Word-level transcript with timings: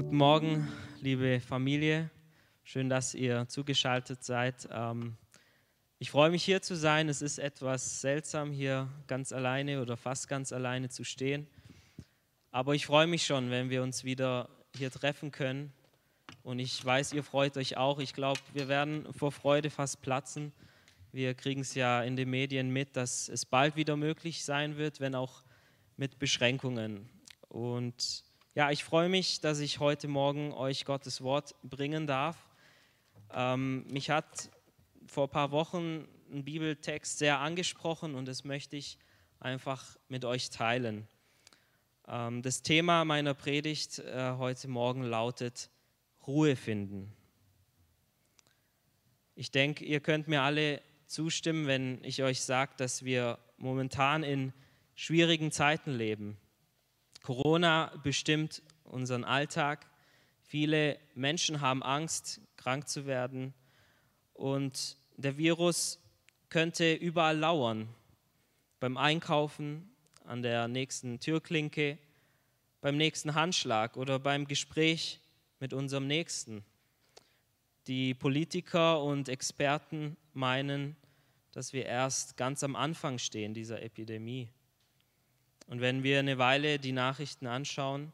Guten 0.00 0.16
Morgen, 0.16 0.66
liebe 1.02 1.40
Familie. 1.40 2.08
Schön, 2.64 2.88
dass 2.88 3.14
ihr 3.14 3.46
zugeschaltet 3.48 4.24
seid. 4.24 4.66
Ähm, 4.72 5.18
ich 5.98 6.10
freue 6.10 6.30
mich 6.30 6.42
hier 6.42 6.62
zu 6.62 6.74
sein. 6.74 7.10
Es 7.10 7.20
ist 7.20 7.38
etwas 7.38 8.00
seltsam, 8.00 8.50
hier 8.50 8.88
ganz 9.08 9.30
alleine 9.30 9.82
oder 9.82 9.98
fast 9.98 10.26
ganz 10.26 10.54
alleine 10.54 10.88
zu 10.88 11.04
stehen. 11.04 11.46
Aber 12.50 12.74
ich 12.74 12.86
freue 12.86 13.06
mich 13.06 13.26
schon, 13.26 13.50
wenn 13.50 13.68
wir 13.68 13.82
uns 13.82 14.02
wieder 14.02 14.48
hier 14.74 14.90
treffen 14.90 15.32
können. 15.32 15.70
Und 16.44 16.60
ich 16.60 16.82
weiß, 16.82 17.12
ihr 17.12 17.22
freut 17.22 17.58
euch 17.58 17.76
auch. 17.76 17.98
Ich 17.98 18.14
glaube, 18.14 18.40
wir 18.54 18.68
werden 18.68 19.06
vor 19.12 19.32
Freude 19.32 19.68
fast 19.68 20.00
platzen. 20.00 20.54
Wir 21.12 21.34
kriegen 21.34 21.60
es 21.60 21.74
ja 21.74 22.02
in 22.02 22.16
den 22.16 22.30
Medien 22.30 22.70
mit, 22.70 22.96
dass 22.96 23.28
es 23.28 23.44
bald 23.44 23.76
wieder 23.76 23.98
möglich 23.98 24.46
sein 24.46 24.78
wird, 24.78 24.98
wenn 24.98 25.14
auch 25.14 25.44
mit 25.98 26.18
Beschränkungen. 26.18 27.06
Und 27.50 28.29
ja, 28.54 28.70
ich 28.70 28.82
freue 28.82 29.08
mich, 29.08 29.40
dass 29.40 29.60
ich 29.60 29.78
heute 29.78 30.08
Morgen 30.08 30.52
euch 30.52 30.84
Gottes 30.84 31.20
Wort 31.22 31.54
bringen 31.62 32.08
darf. 32.08 32.36
Ähm, 33.32 33.86
mich 33.86 34.10
hat 34.10 34.50
vor 35.06 35.28
ein 35.28 35.30
paar 35.30 35.52
Wochen 35.52 36.08
ein 36.32 36.44
Bibeltext 36.44 37.18
sehr 37.18 37.38
angesprochen 37.38 38.16
und 38.16 38.26
das 38.26 38.42
möchte 38.42 38.76
ich 38.76 38.98
einfach 39.38 39.96
mit 40.08 40.24
euch 40.24 40.50
teilen. 40.50 41.06
Ähm, 42.08 42.42
das 42.42 42.62
Thema 42.62 43.04
meiner 43.04 43.34
Predigt 43.34 44.00
äh, 44.00 44.32
heute 44.36 44.66
Morgen 44.66 45.04
lautet 45.04 45.70
Ruhe 46.26 46.56
finden. 46.56 47.12
Ich 49.36 49.52
denke, 49.52 49.84
ihr 49.84 50.00
könnt 50.00 50.26
mir 50.26 50.42
alle 50.42 50.82
zustimmen, 51.06 51.68
wenn 51.68 52.02
ich 52.02 52.22
euch 52.24 52.40
sage, 52.40 52.72
dass 52.76 53.04
wir 53.04 53.38
momentan 53.58 54.24
in 54.24 54.52
schwierigen 54.96 55.52
Zeiten 55.52 55.92
leben. 55.92 56.36
Corona 57.22 57.92
bestimmt 58.02 58.62
unseren 58.84 59.24
Alltag. 59.24 59.86
Viele 60.42 60.98
Menschen 61.14 61.60
haben 61.60 61.82
Angst, 61.82 62.40
krank 62.56 62.88
zu 62.88 63.06
werden. 63.06 63.54
Und 64.32 64.96
der 65.16 65.36
Virus 65.36 66.00
könnte 66.48 66.94
überall 66.94 67.36
lauern. 67.36 67.88
Beim 68.80 68.96
Einkaufen, 68.96 69.90
an 70.24 70.42
der 70.42 70.68
nächsten 70.68 71.20
Türklinke, 71.20 71.98
beim 72.80 72.96
nächsten 72.96 73.34
Handschlag 73.34 73.96
oder 73.96 74.18
beim 74.18 74.46
Gespräch 74.46 75.20
mit 75.58 75.72
unserem 75.72 76.06
Nächsten. 76.06 76.64
Die 77.86 78.14
Politiker 78.14 79.02
und 79.02 79.28
Experten 79.28 80.16
meinen, 80.32 80.96
dass 81.52 81.72
wir 81.72 81.84
erst 81.84 82.36
ganz 82.36 82.62
am 82.62 82.76
Anfang 82.76 83.18
stehen 83.18 83.54
dieser 83.54 83.82
Epidemie. 83.82 84.48
Und 85.70 85.80
wenn 85.80 86.02
wir 86.02 86.18
eine 86.18 86.36
Weile 86.36 86.80
die 86.80 86.90
Nachrichten 86.90 87.46
anschauen, 87.46 88.12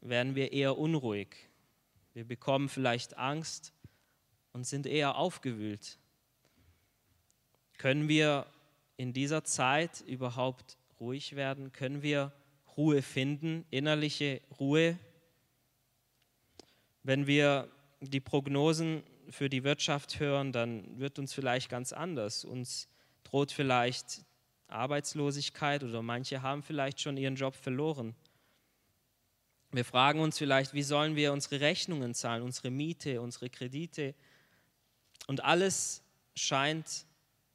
werden 0.00 0.34
wir 0.34 0.54
eher 0.54 0.78
unruhig. 0.78 1.36
Wir 2.14 2.24
bekommen 2.24 2.70
vielleicht 2.70 3.18
Angst 3.18 3.74
und 4.54 4.66
sind 4.66 4.86
eher 4.86 5.16
aufgewühlt. 5.16 5.98
Können 7.76 8.08
wir 8.08 8.46
in 8.96 9.12
dieser 9.12 9.44
Zeit 9.44 10.00
überhaupt 10.00 10.78
ruhig 10.98 11.36
werden? 11.36 11.72
Können 11.72 12.00
wir 12.00 12.32
Ruhe 12.74 13.02
finden, 13.02 13.66
innerliche 13.68 14.40
Ruhe? 14.58 14.98
Wenn 17.02 17.26
wir 17.26 17.68
die 18.00 18.20
Prognosen 18.20 19.02
für 19.28 19.50
die 19.50 19.62
Wirtschaft 19.62 20.18
hören, 20.20 20.52
dann 20.52 20.98
wird 20.98 21.18
uns 21.18 21.34
vielleicht 21.34 21.68
ganz 21.68 21.92
anders. 21.92 22.46
Uns 22.46 22.88
droht 23.24 23.52
vielleicht 23.52 24.24
Arbeitslosigkeit 24.72 25.82
oder 25.84 26.02
manche 26.02 26.42
haben 26.42 26.62
vielleicht 26.62 27.00
schon 27.00 27.16
ihren 27.16 27.36
Job 27.36 27.54
verloren. 27.54 28.14
Wir 29.70 29.84
fragen 29.84 30.20
uns 30.20 30.36
vielleicht, 30.36 30.74
wie 30.74 30.82
sollen 30.82 31.16
wir 31.16 31.32
unsere 31.32 31.60
Rechnungen 31.60 32.14
zahlen, 32.14 32.42
unsere 32.42 32.70
Miete, 32.70 33.20
unsere 33.22 33.48
Kredite. 33.48 34.14
Und 35.26 35.42
alles 35.44 36.02
scheint 36.34 37.06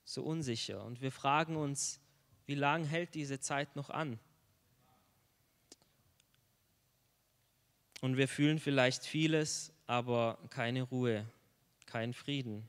so 0.04 0.24
unsicher. 0.24 0.84
Und 0.84 1.02
wir 1.02 1.12
fragen 1.12 1.56
uns, 1.56 2.00
wie 2.46 2.56
lange 2.56 2.88
hält 2.88 3.14
diese 3.14 3.40
Zeit 3.40 3.76
noch 3.76 3.90
an? 3.90 4.20
Und 8.02 8.18
wir 8.18 8.28
fühlen 8.28 8.60
vielleicht 8.60 9.06
vieles, 9.06 9.74
aber 9.86 10.38
keine 10.50 10.84
Ruhe, 10.84 11.26
keinen 11.86 12.14
Frieden. 12.14 12.68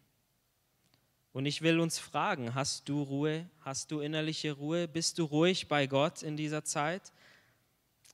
Und 1.39 1.47
ich 1.47 1.63
will 1.63 1.79
uns 1.79 2.01
fragen, 2.01 2.57
hast 2.57 2.89
du 2.89 3.01
Ruhe? 3.01 3.49
Hast 3.61 3.93
du 3.93 4.01
innerliche 4.01 4.55
Ruhe? 4.55 4.89
Bist 4.89 5.21
du 5.21 5.25
ruhig 5.25 5.69
bei 5.69 5.87
Gott 5.87 6.25
in 6.25 6.37
dieser 6.37 6.65
Zeit? 6.65 7.13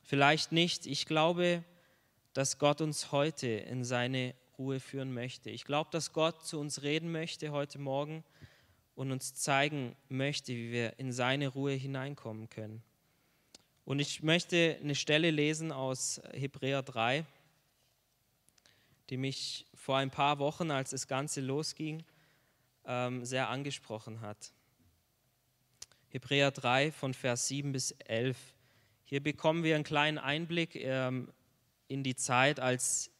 Vielleicht 0.02 0.52
nicht. 0.52 0.84
Ich 0.84 1.06
glaube, 1.06 1.64
dass 2.34 2.58
Gott 2.58 2.82
uns 2.82 3.12
heute 3.12 3.46
in 3.46 3.82
seine 3.82 4.34
Ruhe 4.58 4.78
führen 4.78 5.14
möchte. 5.14 5.48
Ich 5.48 5.64
glaube, 5.64 5.88
dass 5.90 6.12
Gott 6.12 6.44
zu 6.44 6.60
uns 6.60 6.82
reden 6.82 7.12
möchte 7.12 7.50
heute 7.50 7.78
Morgen 7.78 8.24
und 8.94 9.10
uns 9.10 9.32
zeigen 9.32 9.96
möchte, 10.10 10.52
wie 10.52 10.70
wir 10.70 10.98
in 10.98 11.10
seine 11.10 11.48
Ruhe 11.48 11.72
hineinkommen 11.72 12.50
können. 12.50 12.82
Und 13.86 14.00
ich 14.00 14.22
möchte 14.22 14.76
eine 14.82 14.94
Stelle 14.94 15.30
lesen 15.30 15.72
aus 15.72 16.20
Hebräer 16.34 16.82
3, 16.82 17.24
die 19.08 19.16
mich 19.16 19.64
vor 19.72 19.96
ein 19.96 20.10
paar 20.10 20.38
Wochen, 20.38 20.70
als 20.70 20.90
das 20.90 21.08
Ganze 21.08 21.40
losging, 21.40 22.04
ähm, 22.86 23.24
sehr 23.24 23.48
angesprochen 23.48 24.20
hat. 24.20 24.52
Hebräer 26.08 26.50
3 26.50 26.92
von 26.92 27.12
Vers 27.14 27.48
7 27.48 27.72
bis 27.72 27.90
11. 27.92 28.36
Hier 29.04 29.22
bekommen 29.22 29.64
wir 29.64 29.74
einen 29.74 29.84
kleinen 29.84 30.18
Einblick 30.18 30.76
ähm, 30.76 31.32
in 31.88 32.02
die 32.02 32.14
Zeit, 32.14 32.60
als 32.60 33.10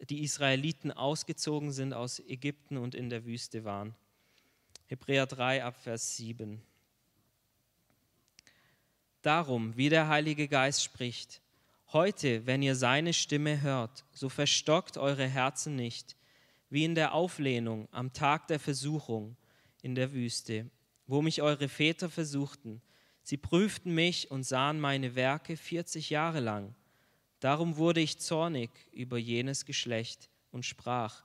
die 0.00 0.22
Israeliten 0.22 0.90
ausgezogen 0.92 1.72
sind 1.72 1.92
aus 1.92 2.20
Ägypten 2.20 2.76
und 2.76 2.94
in 2.94 3.08
der 3.08 3.24
Wüste 3.24 3.64
waren. 3.64 3.94
Hebräer 4.86 5.26
3 5.26 5.64
ab 5.64 5.76
Vers 5.76 6.16
7. 6.16 6.60
Darum, 9.22 9.76
wie 9.76 9.88
der 9.88 10.08
Heilige 10.08 10.48
Geist 10.48 10.82
spricht, 10.84 11.40
heute, 11.92 12.46
wenn 12.46 12.62
ihr 12.62 12.74
seine 12.74 13.14
Stimme 13.14 13.62
hört, 13.62 14.04
so 14.12 14.28
verstockt 14.28 14.98
eure 14.98 15.26
Herzen 15.26 15.76
nicht, 15.76 16.16
wie 16.74 16.84
in 16.84 16.96
der 16.96 17.14
Auflehnung 17.14 17.86
am 17.92 18.12
Tag 18.12 18.48
der 18.48 18.58
Versuchung 18.58 19.36
in 19.82 19.94
der 19.94 20.12
Wüste, 20.12 20.68
wo 21.06 21.22
mich 21.22 21.40
eure 21.40 21.68
Väter 21.68 22.10
versuchten. 22.10 22.82
Sie 23.22 23.36
prüften 23.36 23.94
mich 23.94 24.32
und 24.32 24.42
sahen 24.42 24.80
meine 24.80 25.14
Werke 25.14 25.56
40 25.56 26.10
Jahre 26.10 26.40
lang. 26.40 26.74
Darum 27.38 27.76
wurde 27.76 28.00
ich 28.00 28.18
zornig 28.18 28.70
über 28.90 29.18
jenes 29.18 29.66
Geschlecht 29.66 30.28
und 30.50 30.66
sprach, 30.66 31.22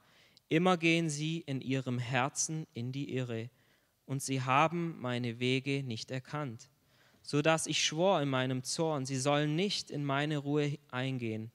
immer 0.50 0.78
gehen 0.78 1.10
sie 1.10 1.40
in 1.40 1.62
ihrem 1.62 1.98
Herzen 1.98 2.68
in 2.76 2.92
die 2.92 3.12
Irre, 3.16 3.50
und 4.06 4.22
sie 4.22 4.44
haben 4.44 5.00
meine 5.00 5.40
Wege 5.40 5.82
nicht 5.82 6.12
erkannt, 6.12 6.70
so 7.24 7.42
dass 7.42 7.66
ich 7.66 7.84
schwor 7.84 8.22
in 8.22 8.30
meinem 8.30 8.64
Zorn, 8.64 9.08
sie 9.08 9.18
sollen 9.18 9.56
nicht 9.56 9.90
in 9.90 10.06
meine 10.06 10.38
Ruhe 10.38 10.78
eingehen 10.92 11.52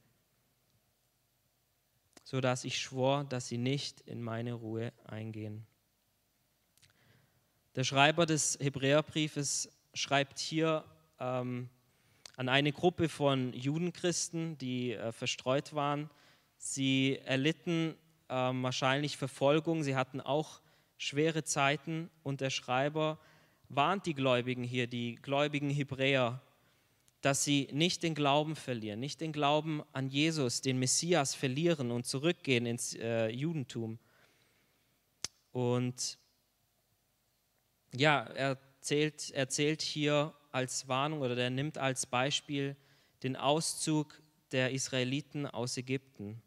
so 2.34 2.40
dass 2.40 2.64
ich 2.64 2.80
schwor, 2.80 3.22
dass 3.22 3.46
sie 3.46 3.58
nicht 3.58 4.00
in 4.00 4.20
meine 4.20 4.54
Ruhe 4.54 4.92
eingehen. 5.04 5.64
Der 7.76 7.84
Schreiber 7.84 8.26
des 8.26 8.58
Hebräerbriefes 8.60 9.68
schreibt 9.92 10.40
hier 10.40 10.84
ähm, 11.20 11.68
an 12.36 12.48
eine 12.48 12.72
Gruppe 12.72 13.08
von 13.08 13.52
Judenchristen, 13.52 14.58
die 14.58 14.94
äh, 14.94 15.12
verstreut 15.12 15.76
waren. 15.76 16.10
Sie 16.56 17.20
erlitten 17.24 17.94
äh, 18.28 18.34
wahrscheinlich 18.34 19.16
Verfolgung, 19.16 19.84
sie 19.84 19.94
hatten 19.94 20.20
auch 20.20 20.60
schwere 20.98 21.44
Zeiten 21.44 22.10
und 22.24 22.40
der 22.40 22.50
Schreiber 22.50 23.20
warnt 23.68 24.06
die 24.06 24.14
Gläubigen 24.14 24.64
hier, 24.64 24.88
die 24.88 25.14
gläubigen 25.22 25.70
Hebräer, 25.70 26.42
dass 27.24 27.42
sie 27.42 27.68
nicht 27.72 28.02
den 28.02 28.14
Glauben 28.14 28.54
verlieren, 28.54 29.00
nicht 29.00 29.20
den 29.22 29.32
Glauben 29.32 29.82
an 29.92 30.08
Jesus, 30.08 30.60
den 30.60 30.78
Messias 30.78 31.34
verlieren 31.34 31.90
und 31.90 32.04
zurückgehen 32.04 32.66
ins 32.66 32.94
äh, 32.96 33.28
Judentum. 33.28 33.98
Und 35.50 36.18
ja, 37.94 38.24
er 38.34 38.58
erzählt, 38.78 39.30
erzählt 39.30 39.80
hier 39.80 40.34
als 40.50 40.86
Warnung 40.88 41.22
oder 41.22 41.36
er 41.38 41.48
nimmt 41.48 41.78
als 41.78 42.04
Beispiel 42.04 42.76
den 43.22 43.36
Auszug 43.36 44.20
der 44.52 44.72
Israeliten 44.72 45.46
aus 45.46 45.78
Ägypten. 45.78 46.42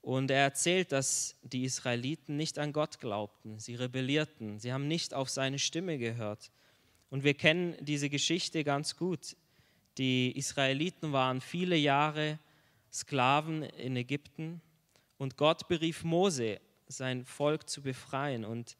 Und 0.00 0.30
er 0.30 0.42
erzählt, 0.42 0.90
dass 0.90 1.36
die 1.42 1.64
Israeliten 1.64 2.38
nicht 2.38 2.58
an 2.58 2.72
Gott 2.72 2.98
glaubten, 2.98 3.58
sie 3.58 3.74
rebellierten, 3.74 4.58
sie 4.58 4.72
haben 4.72 4.88
nicht 4.88 5.12
auf 5.12 5.28
seine 5.28 5.58
Stimme 5.58 5.98
gehört. 5.98 6.50
Und 7.12 7.24
wir 7.24 7.34
kennen 7.34 7.76
diese 7.78 8.08
Geschichte 8.08 8.64
ganz 8.64 8.96
gut. 8.96 9.36
Die 9.98 10.34
Israeliten 10.34 11.12
waren 11.12 11.42
viele 11.42 11.76
Jahre 11.76 12.38
Sklaven 12.90 13.64
in 13.64 13.96
Ägypten 13.96 14.62
und 15.18 15.36
Gott 15.36 15.68
berief 15.68 16.04
Mose, 16.04 16.58
sein 16.86 17.26
Volk 17.26 17.68
zu 17.68 17.82
befreien. 17.82 18.46
Und 18.46 18.78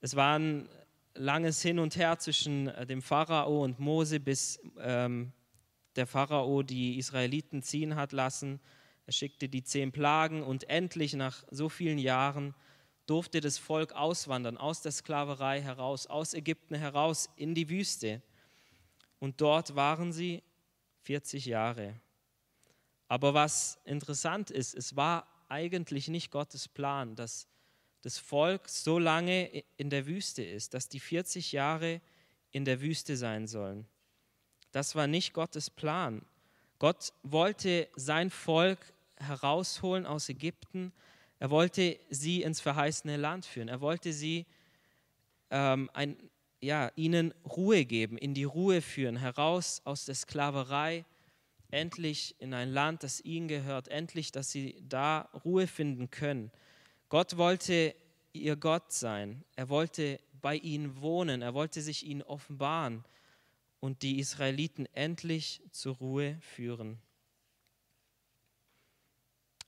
es 0.00 0.14
war 0.14 0.38
ein 0.38 0.68
langes 1.14 1.60
Hin 1.60 1.80
und 1.80 1.96
Her 1.96 2.20
zwischen 2.20 2.68
äh, 2.68 2.86
dem 2.86 3.02
Pharao 3.02 3.64
und 3.64 3.80
Mose, 3.80 4.20
bis 4.20 4.60
ähm, 4.78 5.32
der 5.96 6.06
Pharao 6.06 6.62
die 6.62 6.98
Israeliten 6.98 7.62
ziehen 7.62 7.96
hat 7.96 8.12
lassen. 8.12 8.60
Er 9.06 9.12
schickte 9.12 9.48
die 9.48 9.64
zehn 9.64 9.90
Plagen 9.90 10.44
und 10.44 10.70
endlich 10.70 11.14
nach 11.14 11.42
so 11.50 11.68
vielen 11.68 11.98
Jahren 11.98 12.54
durfte 13.10 13.40
das 13.40 13.58
Volk 13.58 13.92
auswandern 13.92 14.56
aus 14.56 14.82
der 14.82 14.92
Sklaverei 14.92 15.60
heraus, 15.60 16.06
aus 16.06 16.32
Ägypten 16.32 16.76
heraus 16.76 17.28
in 17.34 17.56
die 17.56 17.68
Wüste. 17.68 18.22
Und 19.18 19.40
dort 19.40 19.74
waren 19.74 20.12
sie 20.12 20.44
40 21.02 21.46
Jahre. 21.46 22.00
Aber 23.08 23.34
was 23.34 23.80
interessant 23.84 24.52
ist, 24.52 24.74
es 24.76 24.94
war 24.94 25.26
eigentlich 25.48 26.06
nicht 26.06 26.30
Gottes 26.30 26.68
Plan, 26.68 27.16
dass 27.16 27.48
das 28.02 28.18
Volk 28.18 28.68
so 28.68 29.00
lange 29.00 29.64
in 29.76 29.90
der 29.90 30.06
Wüste 30.06 30.44
ist, 30.44 30.74
dass 30.74 30.88
die 30.88 31.00
40 31.00 31.50
Jahre 31.50 32.00
in 32.52 32.64
der 32.64 32.80
Wüste 32.80 33.16
sein 33.16 33.48
sollen. 33.48 33.88
Das 34.70 34.94
war 34.94 35.08
nicht 35.08 35.32
Gottes 35.32 35.68
Plan. 35.68 36.24
Gott 36.78 37.12
wollte 37.24 37.88
sein 37.96 38.30
Volk 38.30 38.92
herausholen 39.16 40.06
aus 40.06 40.28
Ägypten. 40.28 40.92
Er 41.40 41.50
wollte 41.50 41.98
sie 42.10 42.42
ins 42.42 42.60
verheißene 42.60 43.16
Land 43.16 43.46
führen. 43.46 43.68
Er 43.68 43.80
wollte 43.80 44.12
sie 44.12 44.46
ähm, 45.50 45.90
ein, 45.94 46.16
ja, 46.60 46.92
ihnen 46.96 47.32
Ruhe 47.44 47.86
geben, 47.86 48.18
in 48.18 48.34
die 48.34 48.44
Ruhe 48.44 48.82
führen, 48.82 49.16
heraus 49.16 49.80
aus 49.84 50.04
der 50.04 50.14
Sklaverei, 50.14 51.06
endlich 51.70 52.36
in 52.38 52.52
ein 52.52 52.70
Land, 52.70 53.02
das 53.02 53.22
ihnen 53.24 53.48
gehört, 53.48 53.88
endlich, 53.88 54.32
dass 54.32 54.50
sie 54.50 54.76
da 54.86 55.30
Ruhe 55.44 55.66
finden 55.66 56.10
können. 56.10 56.52
Gott 57.08 57.38
wollte 57.38 57.94
ihr 58.34 58.56
Gott 58.56 58.92
sein. 58.92 59.42
Er 59.56 59.70
wollte 59.70 60.20
bei 60.42 60.56
ihnen 60.56 61.00
wohnen. 61.00 61.40
Er 61.40 61.54
wollte 61.54 61.80
sich 61.80 62.04
ihnen 62.04 62.22
offenbaren 62.22 63.02
und 63.80 64.02
die 64.02 64.18
Israeliten 64.18 64.86
endlich 64.92 65.62
zur 65.72 65.96
Ruhe 65.96 66.36
führen. 66.42 66.98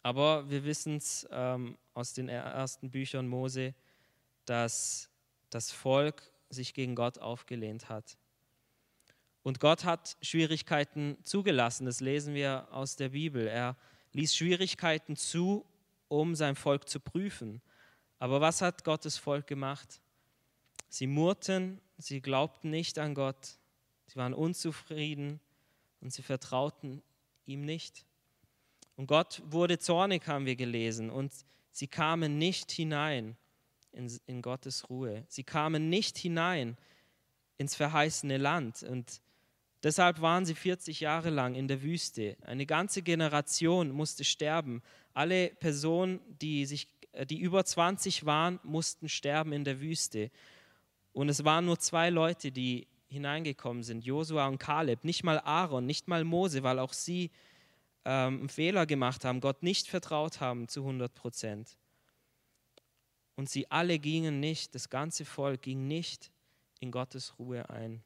Aber 0.02 0.50
wir 0.50 0.64
wissen 0.64 0.96
es 0.96 1.26
ähm, 1.30 1.78
aus 1.94 2.12
den 2.12 2.28
ersten 2.28 2.90
Büchern 2.90 3.28
Mose, 3.28 3.74
dass 4.44 5.10
das 5.50 5.70
Volk 5.70 6.22
sich 6.50 6.74
gegen 6.74 6.94
Gott 6.94 7.18
aufgelehnt 7.18 7.88
hat. 7.88 8.16
Und 9.42 9.60
Gott 9.60 9.84
hat 9.84 10.16
Schwierigkeiten 10.22 11.18
zugelassen, 11.24 11.86
das 11.86 12.00
lesen 12.00 12.34
wir 12.34 12.68
aus 12.70 12.96
der 12.96 13.10
Bibel. 13.10 13.46
Er 13.46 13.76
ließ 14.12 14.34
Schwierigkeiten 14.34 15.16
zu, 15.16 15.64
um 16.08 16.34
sein 16.34 16.54
Volk 16.54 16.88
zu 16.88 17.00
prüfen. 17.00 17.60
Aber 18.18 18.40
was 18.40 18.60
hat 18.60 18.84
Gottes 18.84 19.16
Volk 19.18 19.46
gemacht? 19.46 20.00
Sie 20.88 21.06
murrten, 21.06 21.80
sie 21.96 22.20
glaubten 22.20 22.70
nicht 22.70 22.98
an 22.98 23.14
Gott, 23.14 23.58
sie 24.06 24.16
waren 24.16 24.34
unzufrieden 24.34 25.40
und 26.00 26.12
sie 26.12 26.22
vertrauten 26.22 27.02
ihm 27.46 27.62
nicht. 27.62 28.04
Und 28.96 29.06
Gott 29.06 29.42
wurde 29.46 29.78
zornig, 29.78 30.26
haben 30.26 30.46
wir 30.46 30.56
gelesen, 30.56 31.10
und 31.10 31.32
sie 31.70 31.88
kamen 31.88 32.38
nicht 32.38 32.70
hinein 32.70 33.36
in, 33.92 34.10
in 34.26 34.42
Gottes 34.42 34.88
Ruhe. 34.90 35.24
Sie 35.28 35.44
kamen 35.44 35.88
nicht 35.88 36.18
hinein 36.18 36.76
ins 37.58 37.74
verheißene 37.74 38.38
Land. 38.38 38.82
Und 38.82 39.20
deshalb 39.82 40.20
waren 40.20 40.44
sie 40.44 40.54
40 40.54 41.00
Jahre 41.00 41.30
lang 41.30 41.54
in 41.54 41.68
der 41.68 41.82
Wüste. 41.82 42.36
Eine 42.42 42.66
ganze 42.66 43.02
Generation 43.02 43.90
musste 43.90 44.24
sterben. 44.24 44.82
Alle 45.14 45.50
Personen, 45.50 46.20
die 46.40 46.66
sich 46.66 46.88
äh, 47.12 47.26
die 47.26 47.38
über 47.38 47.64
20 47.64 48.26
waren, 48.26 48.58
mussten 48.62 49.08
sterben 49.08 49.52
in 49.52 49.64
der 49.64 49.80
Wüste. 49.80 50.30
Und 51.12 51.28
es 51.28 51.44
waren 51.44 51.66
nur 51.66 51.78
zwei 51.78 52.10
Leute, 52.10 52.52
die 52.52 52.86
hineingekommen 53.08 53.82
sind, 53.82 54.04
Josua 54.04 54.46
und 54.48 54.58
Kaleb, 54.58 55.04
nicht 55.04 55.22
mal 55.22 55.38
Aaron, 55.40 55.84
nicht 55.84 56.08
mal 56.08 56.24
Mose, 56.24 56.62
weil 56.62 56.78
auch 56.78 56.94
sie 56.94 57.30
ähm, 58.04 58.40
einen 58.40 58.48
Fehler 58.48 58.86
gemacht 58.86 59.24
haben, 59.24 59.40
Gott 59.40 59.62
nicht 59.62 59.88
vertraut 59.88 60.40
haben 60.40 60.68
zu 60.68 60.80
100 60.80 61.14
Prozent. 61.14 61.76
Und 63.34 63.48
sie 63.48 63.70
alle 63.70 63.98
gingen 63.98 64.40
nicht, 64.40 64.74
das 64.74 64.88
ganze 64.90 65.24
Volk 65.24 65.62
ging 65.62 65.86
nicht 65.86 66.30
in 66.80 66.90
Gottes 66.90 67.38
Ruhe 67.38 67.68
ein. 67.70 68.02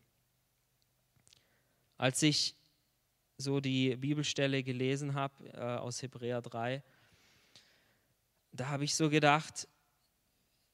Als 1.99 2.23
ich 2.23 2.55
so 3.39 3.61
die 3.61 3.97
Bibelstelle 3.97 4.63
gelesen 4.63 5.15
habe 5.15 5.49
äh, 5.49 5.61
aus 5.61 6.03
Hebräer 6.03 6.43
3, 6.43 6.83
da 8.53 8.69
habe 8.69 8.85
ich 8.85 8.95
so 8.95 9.11
gedacht, 9.11 9.69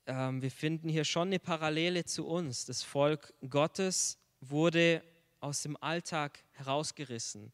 ähm, 0.06 0.42
wir 0.42 0.50
finden 0.50 0.88
hier 0.88 1.04
schon 1.04 1.28
eine 1.28 1.38
Parallele 1.38 2.04
zu 2.04 2.26
uns. 2.26 2.64
Das 2.64 2.82
Volk 2.82 3.34
Gottes 3.48 4.18
wurde 4.40 5.02
aus 5.40 5.62
dem 5.62 5.76
Alltag 5.80 6.44
herausgerissen, 6.52 7.52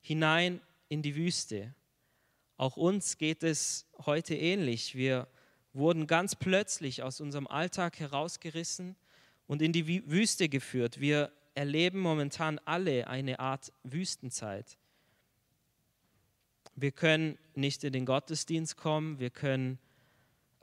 hinein 0.00 0.60
in 0.88 1.02
die 1.02 1.16
Wüste. 1.16 1.74
Auch 2.56 2.76
uns 2.76 3.18
geht 3.18 3.42
es 3.42 3.86
heute 4.04 4.34
ähnlich. 4.34 4.94
Wir 4.94 5.28
wurden 5.72 6.06
ganz 6.06 6.34
plötzlich 6.34 7.02
aus 7.02 7.20
unserem 7.20 7.46
Alltag 7.46 8.00
herausgerissen 8.00 8.96
und 9.46 9.62
in 9.62 9.72
die 9.72 9.86
Wüste 10.10 10.48
geführt. 10.48 11.00
Wir 11.00 11.32
erleben 11.54 12.00
momentan 12.00 12.60
alle 12.64 13.08
eine 13.08 13.40
Art 13.40 13.72
Wüstenzeit. 13.82 14.78
Wir 16.74 16.92
können 16.92 17.38
nicht 17.54 17.82
in 17.82 17.92
den 17.92 18.06
Gottesdienst 18.06 18.76
kommen, 18.76 19.18
wir 19.18 19.30
können, 19.30 19.80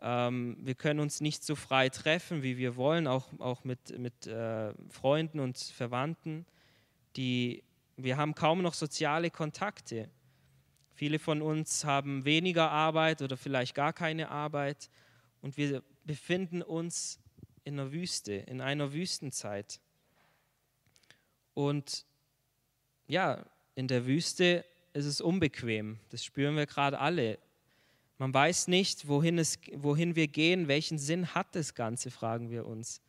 ähm, 0.01 0.57
wir 0.61 0.75
können 0.75 1.01
uns 1.01 1.19
nicht 1.19 1.43
so 1.43 1.55
frei 1.55 1.89
treffen, 1.89 2.41
wie 2.41 2.57
wir 2.57 2.77
wollen, 2.77 3.07
auch, 3.07 3.37
auch 3.39 3.65
mit, 3.65 3.97
mit 3.99 4.25
äh, 4.27 4.73
Freunden 4.89 5.41
und 5.41 5.57
Verwandten. 5.57 6.45
Die, 7.17 7.63
wir 7.97 8.15
haben 8.15 8.33
kaum 8.33 8.61
noch 8.61 8.73
soziale 8.73 9.29
Kontakte. 9.29 10.09
Viele 10.95 11.19
von 11.19 11.41
uns 11.41 11.85
haben 11.85 12.25
weniger 12.25 12.71
Arbeit 12.71 13.21
oder 13.21 13.37
vielleicht 13.37 13.75
gar 13.75 13.93
keine 13.93 14.29
Arbeit 14.29 14.89
und 15.41 15.57
wir 15.57 15.83
befinden 16.05 16.61
uns 16.61 17.19
in 17.63 17.79
einer 17.79 17.91
Wüste, 17.91 18.33
in 18.33 18.61
einer 18.61 18.93
Wüstenzeit. 18.93 19.79
Und 21.53 22.05
ja, 23.07 23.45
in 23.75 23.87
der 23.87 24.05
Wüste 24.05 24.65
es 24.95 25.05
ist 25.05 25.19
unbequem. 25.19 25.99
Das 26.09 26.23
spüren 26.23 26.55
wir 26.55 26.65
gerade 26.65 26.99
alle. 26.99 27.37
Man 28.17 28.33
weiß 28.33 28.69
nicht, 28.69 29.09
wohin, 29.09 29.37
es, 29.37 29.59
wohin 29.73 30.15
wir 30.15 30.29
gehen, 30.29 30.69
welchen 30.69 30.97
Sinn 30.97 31.35
hat 31.35 31.53
das 31.53 31.75
Ganze, 31.75 32.11
fragen 32.11 32.49
wir 32.49 32.65
uns. 32.65 33.01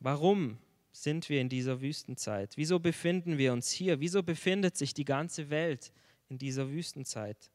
Warum 0.00 0.58
sind 0.92 1.28
wir 1.28 1.40
in 1.40 1.48
dieser 1.48 1.80
Wüstenzeit? 1.80 2.56
Wieso 2.56 2.78
befinden 2.78 3.38
wir 3.38 3.52
uns 3.52 3.70
hier? 3.70 4.00
Wieso 4.00 4.22
befindet 4.22 4.76
sich 4.76 4.94
die 4.94 5.04
ganze 5.04 5.50
Welt 5.50 5.92
in 6.28 6.38
dieser 6.38 6.70
Wüstenzeit? 6.70 7.50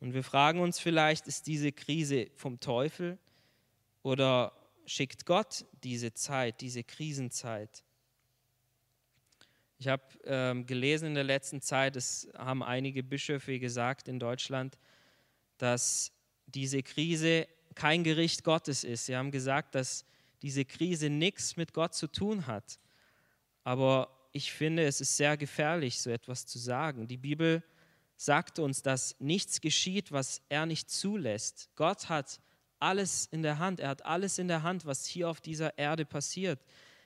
Und 0.00 0.14
wir 0.14 0.24
fragen 0.24 0.60
uns 0.60 0.78
vielleicht, 0.78 1.26
ist 1.26 1.46
diese 1.46 1.72
Krise 1.72 2.30
vom 2.34 2.60
Teufel 2.60 3.18
oder 4.02 4.52
schickt 4.84 5.26
Gott 5.26 5.64
diese 5.82 6.12
Zeit, 6.12 6.60
diese 6.60 6.84
Krisenzeit? 6.84 7.84
Ich 9.78 9.88
habe 9.88 10.02
ähm, 10.24 10.66
gelesen 10.66 11.08
in 11.08 11.14
der 11.14 11.24
letzten 11.24 11.60
Zeit, 11.60 11.96
es 11.96 12.28
haben 12.36 12.62
einige 12.62 13.02
Bischöfe 13.02 13.58
gesagt 13.58 14.08
in 14.08 14.20
Deutschland, 14.20 14.78
dass 15.58 16.12
diese 16.46 16.82
Krise 16.82 17.48
kein 17.74 18.04
Gericht 18.04 18.44
Gottes 18.44 18.84
ist. 18.84 19.06
Sie 19.06 19.16
haben 19.16 19.30
gesagt, 19.30 19.74
dass 19.74 20.04
diese 20.42 20.64
Krise 20.64 21.08
nichts 21.08 21.56
mit 21.56 21.72
Gott 21.72 21.94
zu 21.94 22.06
tun 22.06 22.46
hat. 22.46 22.78
Aber 23.64 24.08
ich 24.32 24.52
finde, 24.52 24.84
es 24.84 25.00
ist 25.00 25.16
sehr 25.16 25.36
gefährlich, 25.36 26.00
so 26.00 26.10
etwas 26.10 26.46
zu 26.46 26.58
sagen. 26.58 27.06
Die 27.06 27.16
Bibel 27.16 27.62
sagt 28.16 28.58
uns, 28.58 28.82
dass 28.82 29.16
nichts 29.20 29.60
geschieht, 29.60 30.12
was 30.12 30.42
er 30.48 30.66
nicht 30.66 30.90
zulässt. 30.90 31.70
Gott 31.76 32.08
hat 32.08 32.40
alles 32.78 33.26
in 33.26 33.42
der 33.42 33.58
Hand. 33.58 33.80
Er 33.80 33.90
hat 33.90 34.04
alles 34.04 34.38
in 34.38 34.48
der 34.48 34.62
Hand, 34.62 34.86
was 34.86 35.06
hier 35.06 35.28
auf 35.28 35.40
dieser 35.40 35.78
Erde 35.78 36.04
passiert. 36.04 36.60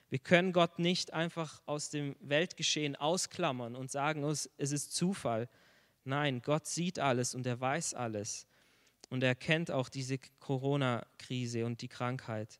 Wir 0.09 0.19
können 0.19 0.53
Gott 0.53 0.79
nicht 0.79 1.13
einfach 1.13 1.61
aus 1.65 1.89
dem 1.89 2.15
Weltgeschehen 2.21 2.95
ausklammern 2.95 3.75
und 3.75 3.91
sagen, 3.91 4.23
es 4.23 4.47
ist 4.57 4.93
Zufall. 4.93 5.49
Nein, 6.05 6.41
Gott 6.41 6.65
sieht 6.65 6.99
alles 6.99 7.35
und 7.35 7.45
er 7.45 7.59
weiß 7.59 7.93
alles. 7.93 8.47
Und 9.09 9.23
er 9.23 9.35
kennt 9.35 9.69
auch 9.69 9.89
diese 9.89 10.17
Corona-Krise 10.39 11.65
und 11.65 11.81
die 11.81 11.89
Krankheit. 11.89 12.59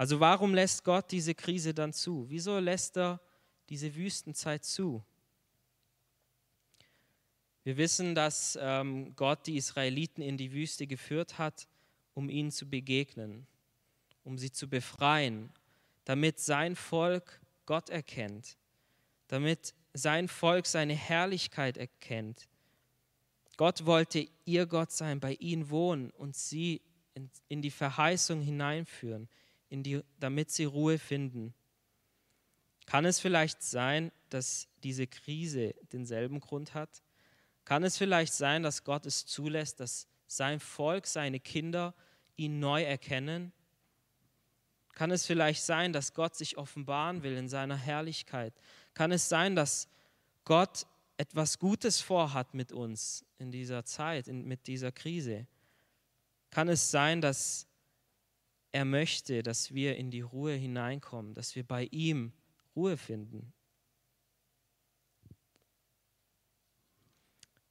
Also 0.00 0.18
warum 0.18 0.54
lässt 0.54 0.82
Gott 0.84 1.10
diese 1.10 1.34
Krise 1.34 1.74
dann 1.74 1.92
zu? 1.92 2.24
Wieso 2.30 2.58
lässt 2.58 2.96
er 2.96 3.20
diese 3.68 3.94
Wüstenzeit 3.94 4.64
zu? 4.64 5.04
Wir 7.64 7.76
wissen, 7.76 8.14
dass 8.14 8.58
ähm, 8.62 9.14
Gott 9.14 9.46
die 9.46 9.58
Israeliten 9.58 10.22
in 10.22 10.38
die 10.38 10.52
Wüste 10.54 10.86
geführt 10.86 11.36
hat, 11.36 11.68
um 12.14 12.30
ihnen 12.30 12.50
zu 12.50 12.66
begegnen, 12.66 13.46
um 14.24 14.38
sie 14.38 14.50
zu 14.50 14.70
befreien, 14.70 15.52
damit 16.06 16.40
sein 16.40 16.76
Volk 16.76 17.38
Gott 17.66 17.90
erkennt, 17.90 18.56
damit 19.28 19.74
sein 19.92 20.28
Volk 20.28 20.64
seine 20.64 20.94
Herrlichkeit 20.94 21.76
erkennt. 21.76 22.48
Gott 23.58 23.84
wollte 23.84 24.26
ihr 24.46 24.64
Gott 24.64 24.92
sein, 24.92 25.20
bei 25.20 25.34
ihnen 25.34 25.68
wohnen 25.68 26.08
und 26.12 26.36
sie 26.36 26.80
in, 27.12 27.28
in 27.48 27.60
die 27.60 27.70
Verheißung 27.70 28.40
hineinführen, 28.40 29.24
in 29.24 29.28
die, 29.70 30.02
damit 30.18 30.50
sie 30.50 30.64
Ruhe 30.64 30.98
finden. 30.98 31.54
Kann 32.86 33.04
es 33.04 33.20
vielleicht 33.20 33.62
sein, 33.62 34.10
dass 34.30 34.68
diese 34.82 35.06
Krise 35.06 35.74
denselben 35.92 36.40
Grund 36.40 36.74
hat? 36.74 37.02
Kann 37.64 37.84
es 37.84 37.96
vielleicht 37.96 38.32
sein, 38.32 38.64
dass 38.64 38.82
Gott 38.82 39.06
es 39.06 39.26
zulässt, 39.26 39.78
dass 39.78 40.08
sein 40.26 40.58
Volk, 40.58 41.06
seine 41.06 41.38
Kinder 41.38 41.94
ihn 42.36 42.58
neu 42.58 42.82
erkennen? 42.82 43.52
Kann 44.94 45.12
es 45.12 45.24
vielleicht 45.24 45.62
sein, 45.62 45.92
dass 45.92 46.14
Gott 46.14 46.34
sich 46.34 46.58
offenbaren 46.58 47.22
will 47.22 47.36
in 47.36 47.48
seiner 47.48 47.76
Herrlichkeit? 47.76 48.52
Kann 48.92 49.12
es 49.12 49.28
sein, 49.28 49.54
dass 49.54 49.88
Gott 50.44 50.86
etwas 51.16 51.58
Gutes 51.58 52.00
vorhat 52.00 52.54
mit 52.54 52.72
uns 52.72 53.24
in 53.38 53.52
dieser 53.52 53.84
Zeit, 53.84 54.26
in, 54.26 54.46
mit 54.46 54.66
dieser 54.66 54.90
Krise? 54.90 55.46
Kann 56.50 56.68
es 56.68 56.90
sein, 56.90 57.20
dass 57.20 57.68
er 58.72 58.84
möchte, 58.84 59.42
dass 59.42 59.74
wir 59.74 59.96
in 59.96 60.10
die 60.10 60.20
Ruhe 60.20 60.54
hineinkommen, 60.54 61.34
dass 61.34 61.54
wir 61.56 61.64
bei 61.66 61.84
ihm 61.90 62.32
Ruhe 62.76 62.96
finden? 62.96 63.52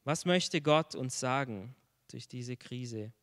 Was 0.04 0.26
möchte 0.26 0.62
Gott 0.62 0.96
uns 0.96 1.20
sagen 1.20 1.76
durch 2.10 2.28
diese 2.28 2.58
Krise? 2.58 3.14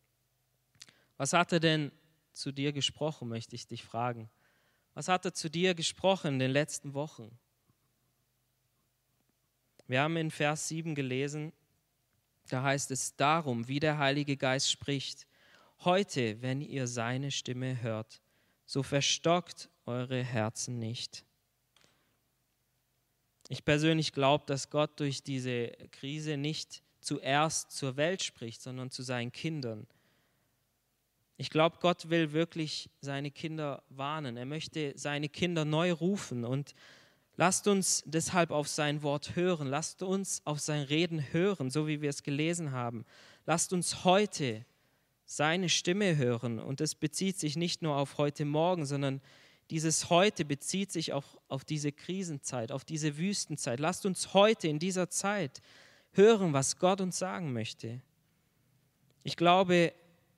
Was 1.16 1.32
hat 1.32 1.52
er 1.52 1.60
denn 1.60 1.90
zu 2.36 2.52
dir 2.52 2.72
gesprochen, 2.72 3.28
möchte 3.28 3.56
ich 3.56 3.66
dich 3.66 3.82
fragen. 3.82 4.30
Was 4.94 5.08
hat 5.08 5.24
er 5.24 5.34
zu 5.34 5.50
dir 5.50 5.74
gesprochen 5.74 6.34
in 6.34 6.38
den 6.38 6.50
letzten 6.50 6.94
Wochen? 6.94 7.36
Wir 9.86 10.02
haben 10.02 10.16
in 10.16 10.30
Vers 10.30 10.68
7 10.68 10.94
gelesen, 10.94 11.52
da 12.48 12.62
heißt 12.62 12.90
es 12.90 13.16
darum, 13.16 13.68
wie 13.68 13.80
der 13.80 13.98
Heilige 13.98 14.36
Geist 14.36 14.70
spricht, 14.70 15.26
heute, 15.84 16.40
wenn 16.42 16.60
ihr 16.60 16.86
seine 16.86 17.30
Stimme 17.30 17.82
hört, 17.82 18.20
so 18.64 18.82
verstockt 18.82 19.68
eure 19.84 20.22
Herzen 20.22 20.78
nicht. 20.78 21.24
Ich 23.48 23.64
persönlich 23.64 24.12
glaube, 24.12 24.44
dass 24.46 24.70
Gott 24.70 24.98
durch 24.98 25.22
diese 25.22 25.68
Krise 25.92 26.36
nicht 26.36 26.82
zuerst 27.00 27.70
zur 27.70 27.96
Welt 27.96 28.22
spricht, 28.22 28.60
sondern 28.60 28.90
zu 28.90 29.02
seinen 29.02 29.30
Kindern. 29.30 29.86
Ich 31.36 31.50
glaube, 31.50 31.76
Gott 31.80 32.08
will 32.08 32.32
wirklich 32.32 32.90
seine 33.00 33.30
Kinder 33.30 33.82
warnen. 33.88 34.36
Er 34.36 34.46
möchte 34.46 34.94
seine 34.96 35.28
Kinder 35.28 35.64
neu 35.64 35.92
rufen. 35.92 36.44
Und 36.44 36.74
lasst 37.36 37.68
uns 37.68 38.02
deshalb 38.06 38.50
auf 38.50 38.68
sein 38.68 39.02
Wort 39.02 39.36
hören. 39.36 39.68
Lasst 39.68 40.02
uns 40.02 40.40
auf 40.44 40.58
sein 40.58 40.82
Reden 40.82 41.32
hören, 41.32 41.70
so 41.70 41.86
wie 41.86 42.00
wir 42.00 42.10
es 42.10 42.22
gelesen 42.22 42.72
haben. 42.72 43.04
Lasst 43.44 43.72
uns 43.72 44.04
heute 44.04 44.64
seine 45.26 45.68
Stimme 45.68 46.16
hören. 46.16 46.58
Und 46.58 46.80
es 46.80 46.94
bezieht 46.94 47.38
sich 47.38 47.56
nicht 47.56 47.82
nur 47.82 47.96
auf 47.96 48.16
heute 48.16 48.44
Morgen, 48.44 48.86
sondern 48.86 49.20
dieses 49.70 50.08
heute 50.08 50.44
bezieht 50.44 50.92
sich 50.92 51.12
auch 51.12 51.36
auf 51.48 51.64
diese 51.64 51.90
Krisenzeit, 51.92 52.70
auf 52.70 52.84
diese 52.84 53.18
Wüstenzeit. 53.18 53.80
Lasst 53.80 54.06
uns 54.06 54.32
heute 54.32 54.68
in 54.68 54.78
dieser 54.78 55.10
Zeit 55.10 55.60
hören, 56.12 56.52
was 56.52 56.78
Gott 56.78 57.00
uns 57.00 57.18
sagen 57.18 57.52
möchte. 57.52 58.00
Ich 59.24 59.36
glaube, 59.36 59.92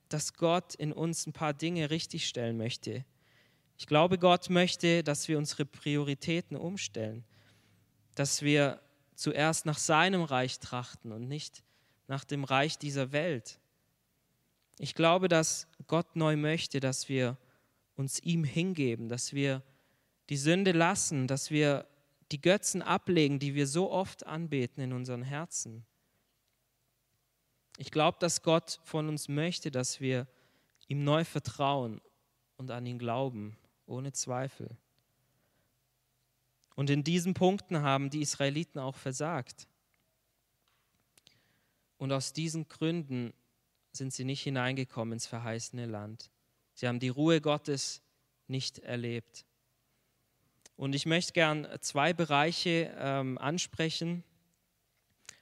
dass 0.09 0.33
Gott 0.33 0.73
in 0.73 0.91
uns 0.91 1.27
ein 1.27 1.33
paar 1.33 1.53
Dinge 1.53 1.91
richtigstellen 1.91 2.57
möchte. 2.57 3.05
Ich 3.77 3.85
glaube, 3.85 4.17
Gott 4.17 4.49
möchte, 4.49 5.03
dass 5.03 5.27
wir 5.27 5.37
unsere 5.37 5.65
Prioritäten 5.65 6.57
umstellen, 6.57 7.23
dass 8.15 8.41
wir 8.41 8.81
zuerst 9.13 9.67
nach 9.67 9.77
seinem 9.77 10.23
Reich 10.23 10.59
trachten 10.59 11.11
und 11.11 11.27
nicht 11.27 11.63
nach 12.07 12.23
dem 12.23 12.43
Reich 12.43 12.79
dieser 12.79 13.11
Welt. 13.11 13.59
Ich 14.79 14.95
glaube, 14.95 15.27
dass 15.27 15.67
Gott 15.87 16.15
neu 16.15 16.37
möchte, 16.37 16.79
dass 16.79 17.09
wir 17.09 17.37
uns 17.95 18.19
ihm 18.21 18.45
hingeben, 18.45 19.09
dass 19.09 19.33
wir 19.33 19.61
die 20.29 20.37
Sünde 20.37 20.71
lassen, 20.71 21.27
dass 21.27 21.51
wir 21.51 21.85
die 22.31 22.39
Götzen 22.39 22.81
ablegen, 22.81 23.39
die 23.39 23.55
wir 23.55 23.67
so 23.67 23.91
oft 23.91 24.25
anbeten 24.25 24.81
in 24.81 24.93
unseren 24.93 25.21
Herzen. 25.21 25.85
Ich 27.77 27.91
glaube, 27.91 28.19
dass 28.21 28.41
Gott 28.41 28.79
von 28.85 29.09
uns 29.09 29.27
möchte, 29.27 29.69
dass 29.69 29.99
wir 29.99 30.27
ihm 30.87 31.03
neu 31.03 31.25
vertrauen 31.25 31.99
und 32.55 32.71
an 32.71 32.85
ihn 32.85 32.99
glauben, 32.99 33.57
ohne 33.85 34.13
Zweifel. 34.13 34.77
Und 36.75 36.89
in 36.89 37.03
diesen 37.03 37.33
Punkten 37.33 37.81
haben 37.81 38.09
die 38.09 38.21
Israeliten 38.21 38.79
auch 38.79 38.95
versagt. 38.95 39.67
Und 41.97 42.13
aus 42.13 42.31
diesen 42.31 42.69
Gründen 42.69 43.33
sind 43.99 44.11
sie 44.11 44.25
nicht 44.25 44.41
hineingekommen 44.41 45.13
ins 45.13 45.27
verheißene 45.27 45.85
Land. 45.85 46.31
Sie 46.73 46.87
haben 46.87 46.99
die 46.99 47.09
Ruhe 47.09 47.39
Gottes 47.41 48.01
nicht 48.47 48.79
erlebt. 48.79 49.45
Und 50.75 50.95
ich 50.95 51.05
möchte 51.05 51.33
gern 51.33 51.67
zwei 51.81 52.13
Bereiche 52.13 52.91
ähm, 52.97 53.37
ansprechen, 53.37 54.23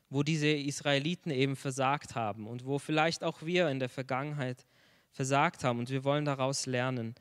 wo 0.10 0.24
diese 0.24 0.48
Israeliten 0.48 1.32
eben 1.32 1.56
versagt 1.56 2.16
haben 2.16 2.48
und 2.48 2.66
wo 2.66 2.80
vielleicht 2.80 3.24
auch 3.24 3.44
wir 3.44 3.70
in 3.70 3.80
der 3.80 3.90
Vergangenheit 3.90 4.66
versagt 5.12 5.64
haben 5.64 5.80
und 5.80 5.90
wir 5.90 6.04
wollen 6.04 6.26
daraus 6.26 6.66
lernen. 6.66 7.16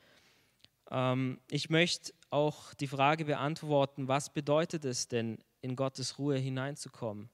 Ähm, 0.91 1.39
ich 1.51 1.69
möchte 1.69 2.13
auch 2.31 2.75
die 2.75 2.87
Frage 2.87 3.27
beantworten, 3.27 4.09
was 4.09 4.33
bedeutet 4.33 4.85
es 4.85 5.09
denn, 5.09 5.39
in 5.61 5.77
Gottes 5.77 6.19
Ruhe 6.19 6.39
hineinzukommen 6.39 7.29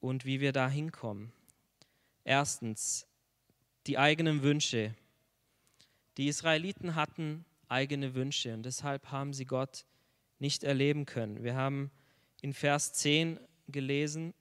und 0.00 0.24
wie 0.24 0.40
wir 0.40 0.52
da 0.52 0.68
hinkommen. 0.68 1.32
Erstens, 2.28 3.06
die 3.86 3.98
eigenen 3.98 4.42
Wünsche. 4.42 4.96
Die 6.16 6.26
Israeliten 6.26 6.96
hatten 6.96 7.44
eigene 7.68 8.16
Wünsche 8.16 8.52
und 8.52 8.64
deshalb 8.64 9.12
haben 9.12 9.32
sie 9.32 9.44
Gott 9.44 9.86
nicht 10.40 10.64
erleben 10.64 11.06
können. 11.06 11.44
Wir 11.44 11.54
haben 11.54 11.92
in 12.42 12.52
Vers 12.52 12.94
10 12.94 13.38
gelesen, 13.68 14.34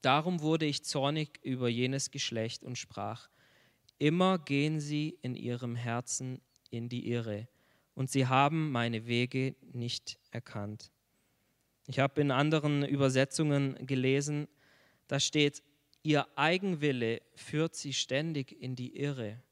Darum 0.00 0.40
wurde 0.42 0.64
ich 0.64 0.84
zornig 0.84 1.40
über 1.42 1.68
jenes 1.68 2.12
Geschlecht 2.12 2.62
und 2.62 2.78
sprach, 2.78 3.28
immer 3.98 4.38
gehen 4.38 4.78
sie 4.78 5.18
in 5.22 5.34
ihrem 5.34 5.74
Herzen 5.74 6.40
in 6.70 6.88
die 6.88 7.10
Irre, 7.10 7.48
und 7.94 8.12
sie 8.12 8.28
haben 8.28 8.70
meine 8.70 9.06
Wege 9.06 9.56
nicht 9.72 10.20
erkannt. 10.30 10.92
Ich 11.88 11.98
habe 11.98 12.20
in 12.20 12.30
anderen 12.30 12.84
Übersetzungen 12.84 13.74
gelesen, 13.84 14.46
da 15.08 15.18
steht, 15.18 15.64
ihr 16.02 16.26
Eigenwille 16.36 17.22
führt 17.34 17.74
sie 17.74 17.92
ständig 17.92 18.60
in 18.60 18.76
die 18.76 18.96
Irre. 18.96 19.42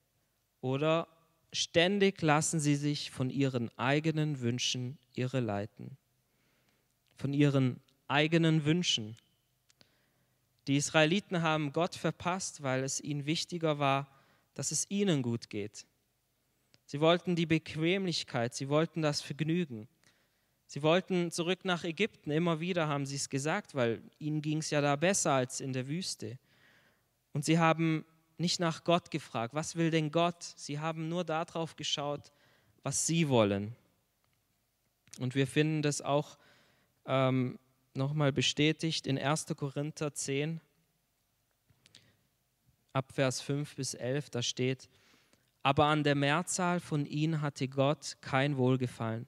Oder 0.60 1.08
ständig 1.52 2.20
lassen 2.22 2.60
sie 2.60 2.76
sich 2.76 3.10
von 3.10 3.30
ihren 3.30 3.70
eigenen 3.78 4.40
Wünschen 4.40 4.98
irreleiten 5.14 5.96
von 7.18 7.32
ihren 7.32 7.80
eigenen 8.06 8.64
Wünschen. 8.64 9.16
Die 10.68 10.76
Israeliten 10.76 11.42
haben 11.42 11.72
Gott 11.72 11.94
verpasst, 11.96 12.62
weil 12.62 12.84
es 12.84 13.00
ihnen 13.00 13.26
wichtiger 13.26 13.78
war, 13.78 14.08
dass 14.54 14.70
es 14.70 14.86
ihnen 14.88 15.22
gut 15.22 15.50
geht. 15.50 15.86
Sie 16.86 17.00
wollten 17.00 17.36
die 17.36 17.46
Bequemlichkeit, 17.46 18.54
sie 18.54 18.68
wollten 18.68 19.02
das 19.02 19.20
Vergnügen. 19.20 19.88
Sie 20.68 20.82
wollten 20.82 21.30
zurück 21.30 21.64
nach 21.64 21.82
Ägypten, 21.82 22.30
immer 22.30 22.60
wieder 22.60 22.88
haben 22.88 23.06
sie 23.06 23.16
es 23.16 23.30
gesagt, 23.30 23.75
weil 23.75 24.02
ihnen 24.18 24.42
ging 24.42 24.58
es 24.58 24.68
ja 24.68 24.82
da 24.82 24.96
besser 24.96 25.32
als 25.32 25.62
in 25.62 25.72
der 25.72 25.88
Wüste. 25.88 26.38
Und 27.32 27.46
sie 27.46 27.58
haben 27.58 28.04
nicht 28.37 28.60
nach 28.60 28.84
Gott 28.84 29.10
gefragt, 29.10 29.54
was 29.54 29.76
will 29.76 29.90
denn 29.90 30.12
Gott? 30.12 30.42
Sie 30.42 30.78
haben 30.78 31.08
nur 31.08 31.25
darauf 31.25 31.75
geschaut, 31.75 32.32
was 32.82 33.06
sie 33.06 33.30
wollen. 33.30 33.75
Und 35.18 35.34
wir 35.34 35.46
finden 35.46 35.80
das 35.80 36.02
auch 36.02 36.37
ähm, 37.06 37.58
nochmal 37.94 38.30
bestätigt 38.30 39.06
in 39.06 39.18
1. 39.18 39.46
Korinther 39.56 40.12
10, 40.12 40.60
ab 42.92 43.10
Vers 43.14 43.40
5 43.40 43.75
bis 43.75 43.94
11, 43.94 44.28
da 44.28 44.42
steht, 44.42 44.90
aber 45.62 45.87
an 45.87 46.04
der 46.04 46.14
Mehrzahl 46.14 46.78
von 46.78 47.06
ihnen 47.06 47.40
hatte 47.40 47.68
Gott 47.68 48.18
kein 48.20 48.58
Wohlgefallen. 48.58 49.26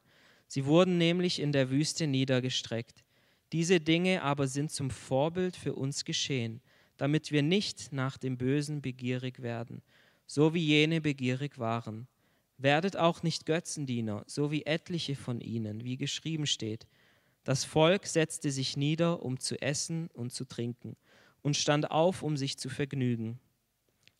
Sie 0.53 0.65
wurden 0.65 0.99
nämlich 0.99 1.39
in 1.39 1.53
der 1.53 1.71
Wüste 1.71 2.09
niedergestreckt. 2.09 3.05
Diese 3.53 3.79
Dinge 3.79 4.23
aber 4.23 4.49
sind 4.49 4.73
zum 4.73 4.91
Vorbild 4.91 5.55
für 5.55 5.77
uns 5.77 6.05
geschehen, 6.05 6.61
damit 6.97 7.31
wir 7.31 7.45
nicht 7.45 7.93
nach 7.93 8.19
dem 8.19 8.37
Bösen 8.37 8.83
begierig 8.83 9.43
werden, 9.43 9.81
so 10.27 10.53
wie 10.53 10.65
jene 10.65 11.01
begierig 11.01 11.61
waren. 11.61 12.09
Werdet 12.59 12.97
auch 12.97 13.23
nicht 13.23 13.47
Götzendiener, 13.47 14.25
so 14.27 14.51
wie 14.51 14.67
etliche 14.67 15.15
von 15.15 15.41
ihnen, 15.41 15.85
wie 15.85 15.97
geschrieben 15.97 16.49
steht. 16.49 16.89
Das 17.45 17.65
Volk 17.65 18.09
setzte 18.09 18.51
sich 18.51 18.77
nieder, 18.77 19.23
um 19.23 19.39
zu 19.39 19.63
essen 19.63 20.09
und 20.15 20.33
zu 20.33 20.45
trinken, 20.45 20.97
und 21.43 21.57
stand 21.57 21.93
auf, 21.93 22.25
um 22.25 22.37
sich 22.37 22.59
zu 22.59 22.69
vergnügen. 22.69 23.39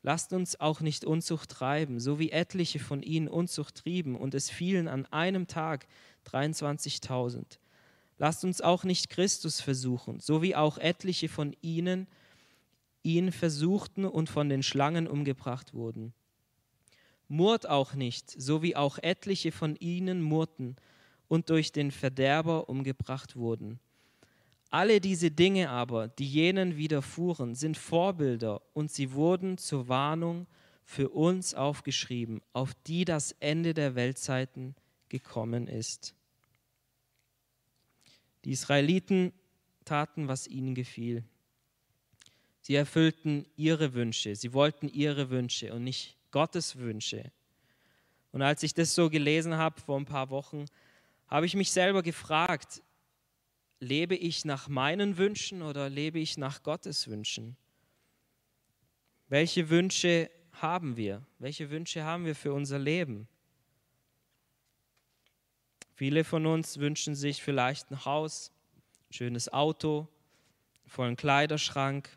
Lasst 0.03 0.33
uns 0.33 0.59
auch 0.59 0.81
nicht 0.81 1.05
Unzucht 1.05 1.51
treiben, 1.51 2.01
so 2.01 2.19
wie 2.19 2.31
etliche 2.31 2.79
von 2.79 3.03
ihnen 3.03 3.29
Unzucht 3.29 3.75
trieben, 3.77 4.17
und 4.17 4.35
es 4.35 4.49
fielen 4.49 4.89
an 4.89 5.07
einem 5.07 5.47
Tag 5.47 5.87
23.000. 6.27 7.59
Lasst 8.19 8.45
uns 8.45 8.61
auch 8.61 8.85
nicht 8.85 9.11
Christus 9.11 9.61
versuchen, 9.61 10.21
so 10.21 10.43
wie 10.43 10.57
auch 10.57 10.79
etliche 10.79 11.29
von 11.29 11.55
ihnen 11.61 12.07
ihn 13.03 13.33
versuchten 13.33 14.05
und 14.05 14.29
von 14.29 14.49
den 14.49 14.63
Schlangen 14.63 15.07
umgebracht 15.07 15.75
wurden. 15.75 16.13
Murrt 17.29 17.69
auch 17.69 17.95
nicht, 17.95 18.31
so 18.31 18.63
wie 18.63 18.77
auch 18.77 18.99
etliche 18.99 19.53
von 19.53 19.77
ihnen 19.77 20.21
murrten 20.21 20.77
und 21.29 21.49
durch 21.49 21.73
den 21.73 21.91
Verderber 21.91 22.69
umgebracht 22.69 23.37
wurden. 23.37 23.81
Alle 24.71 25.01
diese 25.01 25.33
Dinge 25.33 25.69
aber, 25.69 26.07
die 26.07 26.27
jenen 26.27 26.77
widerfuhren, 26.77 27.57
sind 27.57 27.77
Vorbilder 27.77 28.63
und 28.73 28.91
sie 28.91 29.13
wurden 29.13 29.59
zur 29.59 29.89
Warnung 29.89 30.47
für 30.85 31.09
uns 31.09 31.55
aufgeschrieben, 31.55 32.41
auf 32.53 32.73
die 32.87 33.05
das 33.05 33.33
Ende 33.41 33.75
der 33.75 33.97
Weltzeiten 33.97 34.77
gekommen 35.09 35.67
ist. 35.67 36.15
Die 38.45 38.53
Israeliten 38.53 39.33
taten, 39.85 40.29
was 40.29 40.47
ihnen 40.47 40.75
gefiel. 40.77 41.25
Sie 42.61 42.77
erfüllten 42.77 43.47
ihre 43.57 43.95
Wünsche, 43.95 44.37
sie 44.37 44.53
wollten 44.53 44.89
ihre 44.89 45.31
Wünsche 45.31 45.75
und 45.75 45.83
nicht 45.83 46.17
Gottes 46.31 46.77
Wünsche. 46.77 47.33
Und 48.31 48.43
als 48.43 48.63
ich 48.63 48.75
das 48.75 48.95
so 48.95 49.11
gelesen 49.11 49.57
habe 49.57 49.81
vor 49.81 49.99
ein 49.99 50.05
paar 50.05 50.31
Wochen, 50.31 50.67
habe 51.27 51.47
ich 51.47 51.57
mich 51.57 51.73
selber 51.73 52.03
gefragt, 52.03 52.83
lebe 53.81 54.15
ich 54.15 54.45
nach 54.45 54.69
meinen 54.69 55.17
Wünschen 55.17 55.63
oder 55.63 55.89
lebe 55.89 56.19
ich 56.19 56.37
nach 56.37 56.63
Gottes 56.63 57.09
Wünschen? 57.09 57.57
Welche 59.29 59.71
Wünsche 59.71 60.31
haben 60.53 60.97
wir? 60.97 61.27
Welche 61.39 61.71
Wünsche 61.71 62.05
haben 62.05 62.27
wir 62.27 62.35
für 62.35 62.53
unser 62.53 62.79
Leben? 62.79 63.27
Viele 65.95 66.25
von 66.25 66.47
uns 66.47 66.79
wünschen 66.79 67.15
sich 67.15 67.43
vielleicht 67.43 67.91
ein 67.91 68.05
Haus, 68.05 68.53
ein 69.09 69.13
schönes 69.13 69.53
Auto, 69.53 70.09
einen 70.83 70.91
vollen 70.91 71.17
Kleiderschrank. 71.17 72.09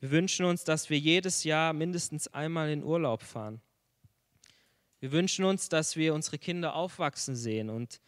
Wir 0.00 0.10
wünschen 0.10 0.44
uns, 0.44 0.64
dass 0.64 0.90
wir 0.90 0.98
jedes 0.98 1.44
Jahr 1.44 1.72
mindestens 1.72 2.28
einmal 2.28 2.70
in 2.70 2.82
Urlaub 2.82 3.22
fahren. 3.22 3.60
Wir 4.98 5.12
wünschen 5.12 5.44
uns, 5.44 5.68
dass 5.68 5.96
wir 5.96 6.14
unsere 6.14 6.38
Kinder 6.38 6.74
aufwachsen 6.74 7.34
sehen 7.34 7.70
und 7.70 8.00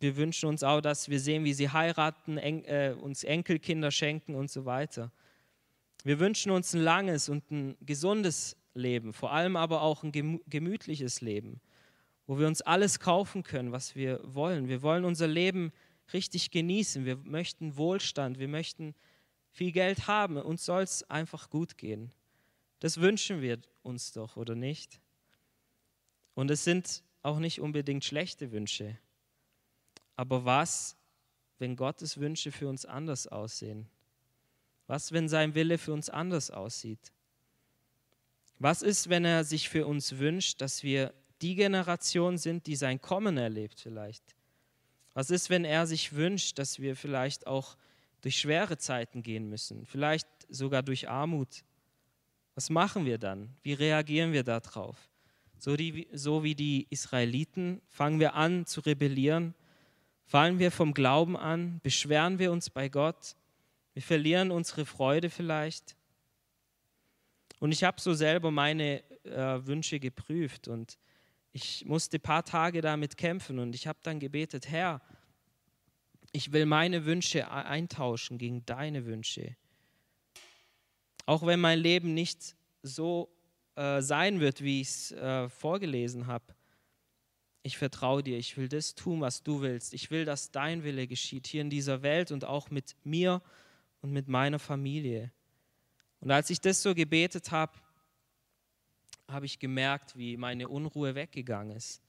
wir 0.00 0.16
wünschen 0.16 0.48
uns 0.48 0.62
auch, 0.62 0.80
dass 0.80 1.08
wir 1.08 1.20
sehen, 1.20 1.44
wie 1.44 1.54
sie 1.54 1.70
heiraten, 1.70 2.38
en 2.38 2.64
äh, 2.64 2.94
uns 2.98 3.24
Enkelkinder 3.24 3.90
schenken 3.90 4.34
und 4.34 4.50
so 4.50 4.64
weiter. 4.64 5.10
Wir 6.04 6.20
wünschen 6.20 6.52
uns 6.52 6.74
ein 6.74 6.80
langes 6.80 7.28
und 7.28 7.50
ein 7.50 7.76
gesundes 7.80 8.56
Leben, 8.74 9.12
vor 9.12 9.32
allem 9.32 9.56
aber 9.56 9.82
auch 9.82 10.04
ein 10.04 10.12
gemütliches 10.46 11.20
Leben 11.20 11.60
wo 12.28 12.38
wir 12.38 12.46
uns 12.46 12.60
alles 12.60 13.00
kaufen 13.00 13.42
können, 13.42 13.72
was 13.72 13.96
wir 13.96 14.20
wollen. 14.22 14.68
Wir 14.68 14.82
wollen 14.82 15.06
unser 15.06 15.26
Leben 15.26 15.72
richtig 16.12 16.50
genießen. 16.50 17.06
Wir 17.06 17.16
möchten 17.16 17.76
Wohlstand, 17.78 18.38
wir 18.38 18.48
möchten 18.48 18.94
viel 19.50 19.72
Geld 19.72 20.06
haben. 20.06 20.36
Uns 20.36 20.64
soll 20.64 20.82
es 20.82 21.08
einfach 21.10 21.48
gut 21.48 21.78
gehen. 21.78 22.12
Das 22.80 23.00
wünschen 23.00 23.40
wir 23.40 23.58
uns 23.82 24.12
doch, 24.12 24.36
oder 24.36 24.54
nicht? 24.54 25.00
Und 26.34 26.50
es 26.50 26.64
sind 26.64 27.02
auch 27.22 27.38
nicht 27.38 27.62
unbedingt 27.62 28.04
schlechte 28.04 28.52
Wünsche. 28.52 28.98
Aber 30.18 30.44
was, 30.44 30.96
wenn 31.60 31.76
Gottes 31.76 32.18
Wünsche 32.18 32.50
für 32.50 32.68
uns 32.68 32.84
anders 32.84 33.28
aussehen? 33.28 33.88
Was, 34.88 35.12
wenn 35.12 35.28
sein 35.28 35.54
Wille 35.54 35.78
für 35.78 35.92
uns 35.92 36.10
anders 36.10 36.50
aussieht? 36.50 37.12
Was 38.58 38.82
ist, 38.82 39.08
wenn 39.10 39.24
er 39.24 39.44
sich 39.44 39.68
für 39.68 39.86
uns 39.86 40.18
wünscht, 40.18 40.60
dass 40.60 40.82
wir 40.82 41.14
die 41.40 41.54
Generation 41.54 42.36
sind, 42.36 42.66
die 42.66 42.74
sein 42.74 43.00
Kommen 43.00 43.36
erlebt 43.36 43.78
vielleicht? 43.80 44.24
Was 45.14 45.30
ist, 45.30 45.50
wenn 45.50 45.64
er 45.64 45.86
sich 45.86 46.12
wünscht, 46.12 46.58
dass 46.58 46.80
wir 46.80 46.96
vielleicht 46.96 47.46
auch 47.46 47.76
durch 48.20 48.40
schwere 48.40 48.76
Zeiten 48.76 49.22
gehen 49.22 49.48
müssen, 49.48 49.86
vielleicht 49.86 50.26
sogar 50.48 50.82
durch 50.82 51.08
Armut? 51.08 51.62
Was 52.56 52.70
machen 52.70 53.04
wir 53.04 53.18
dann? 53.18 53.54
Wie 53.62 53.74
reagieren 53.74 54.32
wir 54.32 54.42
darauf? 54.42 54.96
So, 55.58 55.76
die, 55.76 56.08
so 56.12 56.42
wie 56.42 56.56
die 56.56 56.88
Israeliten 56.90 57.80
fangen 57.86 58.18
wir 58.18 58.34
an 58.34 58.66
zu 58.66 58.80
rebellieren, 58.80 59.54
fallen 60.28 60.58
wir 60.58 60.70
vom 60.70 60.92
Glauben 60.92 61.38
an, 61.38 61.80
beschweren 61.82 62.38
wir 62.38 62.52
uns 62.52 62.68
bei 62.68 62.90
Gott, 62.90 63.34
wir 63.94 64.02
verlieren 64.02 64.50
unsere 64.50 64.84
Freude 64.84 65.30
vielleicht. 65.30 65.96
Und 67.60 67.72
ich 67.72 67.82
habe 67.82 68.00
so 68.00 68.12
selber 68.12 68.50
meine 68.50 69.02
äh, 69.24 69.66
Wünsche 69.66 69.98
geprüft 69.98 70.68
und 70.68 70.98
ich 71.52 71.84
musste 71.86 72.18
ein 72.18 72.20
paar 72.20 72.44
Tage 72.44 72.82
damit 72.82 73.16
kämpfen 73.16 73.58
und 73.58 73.74
ich 73.74 73.86
habe 73.86 73.98
dann 74.02 74.20
gebetet, 74.20 74.68
Herr, 74.68 75.00
ich 76.30 76.52
will 76.52 76.66
meine 76.66 77.06
Wünsche 77.06 77.50
eintauschen 77.50 78.36
gegen 78.36 78.64
deine 78.66 79.06
Wünsche. 79.06 79.56
Auch 81.24 81.44
wenn 81.44 81.58
mein 81.58 81.78
Leben 81.78 82.12
nicht 82.12 82.54
so 82.82 83.34
äh, 83.76 84.02
sein 84.02 84.40
wird, 84.40 84.62
wie 84.62 84.82
ich 84.82 84.88
es 84.88 85.12
äh, 85.12 85.48
vorgelesen 85.48 86.26
habe. 86.26 86.44
Ich 87.62 87.76
vertraue 87.76 88.22
dir, 88.22 88.38
ich 88.38 88.56
will 88.56 88.68
das 88.68 88.94
tun, 88.94 89.20
was 89.20 89.42
du 89.42 89.60
willst. 89.60 89.92
Ich 89.92 90.10
will, 90.10 90.24
dass 90.24 90.50
dein 90.50 90.84
Wille 90.84 91.06
geschieht 91.06 91.46
hier 91.46 91.60
in 91.60 91.70
dieser 91.70 92.02
Welt 92.02 92.30
und 92.30 92.44
auch 92.44 92.70
mit 92.70 92.96
mir 93.04 93.42
und 94.00 94.12
mit 94.12 94.28
meiner 94.28 94.58
Familie. 94.58 95.32
Und 96.20 96.30
als 96.30 96.50
ich 96.50 96.60
das 96.60 96.82
so 96.82 96.94
gebetet 96.94 97.50
habe, 97.50 97.72
habe 99.28 99.46
ich 99.46 99.58
gemerkt, 99.58 100.16
wie 100.16 100.36
meine 100.36 100.68
Unruhe 100.68 101.14
weggegangen 101.14 101.76
ist. 101.76 102.02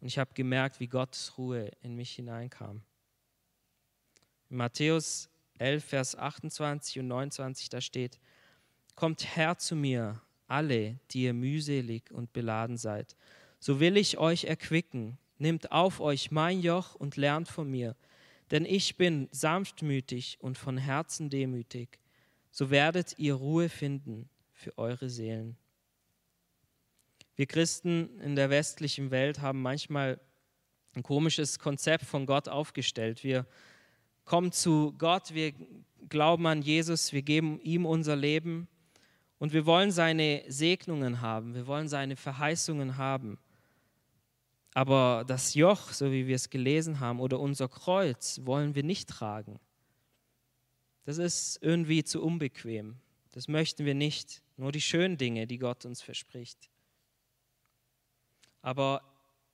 Und 0.00 0.08
ich 0.08 0.18
habe 0.18 0.34
gemerkt, 0.34 0.80
wie 0.80 0.88
Gottes 0.88 1.38
Ruhe 1.38 1.70
in 1.80 1.94
mich 1.94 2.12
hineinkam. 2.12 2.82
In 4.50 4.56
Matthäus 4.56 5.28
11, 5.58 5.84
Vers 5.84 6.16
28 6.16 7.00
und 7.00 7.08
29, 7.08 7.68
da 7.68 7.80
steht, 7.80 8.18
Kommt 8.94 9.36
her 9.36 9.58
zu 9.58 9.76
mir, 9.76 10.22
alle, 10.46 10.98
die 11.10 11.24
ihr 11.24 11.34
mühselig 11.34 12.10
und 12.10 12.32
beladen 12.32 12.76
seid. 12.76 13.14
So 13.66 13.80
will 13.80 13.96
ich 13.96 14.16
euch 14.16 14.44
erquicken. 14.44 15.18
Nehmt 15.38 15.72
auf 15.72 15.98
euch 15.98 16.30
mein 16.30 16.60
Joch 16.60 16.94
und 16.94 17.16
lernt 17.16 17.48
von 17.48 17.68
mir. 17.68 17.96
Denn 18.52 18.64
ich 18.64 18.96
bin 18.96 19.28
sanftmütig 19.32 20.38
und 20.40 20.56
von 20.56 20.78
Herzen 20.78 21.30
demütig. 21.30 21.98
So 22.52 22.70
werdet 22.70 23.18
ihr 23.18 23.34
Ruhe 23.34 23.68
finden 23.68 24.28
für 24.52 24.78
eure 24.78 25.10
Seelen. 25.10 25.56
Wir 27.34 27.46
Christen 27.46 28.20
in 28.20 28.36
der 28.36 28.50
westlichen 28.50 29.10
Welt 29.10 29.40
haben 29.40 29.62
manchmal 29.62 30.20
ein 30.94 31.02
komisches 31.02 31.58
Konzept 31.58 32.04
von 32.04 32.24
Gott 32.24 32.48
aufgestellt. 32.48 33.24
Wir 33.24 33.48
kommen 34.24 34.52
zu 34.52 34.94
Gott, 34.96 35.34
wir 35.34 35.52
glauben 36.08 36.46
an 36.46 36.62
Jesus, 36.62 37.12
wir 37.12 37.22
geben 37.22 37.58
ihm 37.62 37.84
unser 37.84 38.14
Leben 38.14 38.68
und 39.38 39.52
wir 39.52 39.66
wollen 39.66 39.90
seine 39.90 40.44
Segnungen 40.46 41.20
haben, 41.20 41.56
wir 41.56 41.66
wollen 41.66 41.88
seine 41.88 42.14
Verheißungen 42.14 42.96
haben. 42.96 43.40
Aber 44.76 45.24
das 45.26 45.54
Joch, 45.54 45.90
so 45.90 46.12
wie 46.12 46.26
wir 46.26 46.36
es 46.36 46.50
gelesen 46.50 47.00
haben, 47.00 47.18
oder 47.18 47.40
unser 47.40 47.66
Kreuz 47.66 48.42
wollen 48.44 48.74
wir 48.74 48.82
nicht 48.82 49.08
tragen. 49.08 49.58
Das 51.04 51.16
ist 51.16 51.58
irgendwie 51.62 52.04
zu 52.04 52.22
unbequem. 52.22 52.96
Das 53.32 53.48
möchten 53.48 53.86
wir 53.86 53.94
nicht. 53.94 54.42
Nur 54.58 54.72
die 54.72 54.82
schönen 54.82 55.16
Dinge, 55.16 55.46
die 55.46 55.56
Gott 55.56 55.86
uns 55.86 56.02
verspricht. 56.02 56.68
Aber 58.60 59.00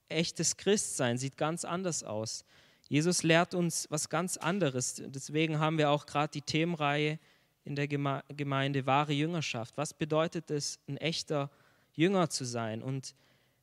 echtes 0.08 0.56
Christsein 0.56 1.18
sieht 1.18 1.36
ganz 1.36 1.64
anders 1.64 2.02
aus. 2.02 2.44
Jesus 2.88 3.22
lehrt 3.22 3.54
uns 3.54 3.86
was 3.90 4.08
ganz 4.08 4.36
anderes. 4.36 5.00
Deswegen 5.06 5.60
haben 5.60 5.78
wir 5.78 5.90
auch 5.90 6.04
gerade 6.04 6.32
die 6.32 6.42
Themenreihe 6.42 7.20
in 7.64 7.76
der 7.76 7.86
Gemeinde 7.86 8.86
wahre 8.86 9.12
Jüngerschaft. 9.12 9.76
Was 9.76 9.94
bedeutet 9.94 10.50
es, 10.50 10.80
ein 10.88 10.96
echter 10.96 11.48
Jünger 11.92 12.28
zu 12.28 12.44
sein? 12.44 12.82
Und 12.82 13.14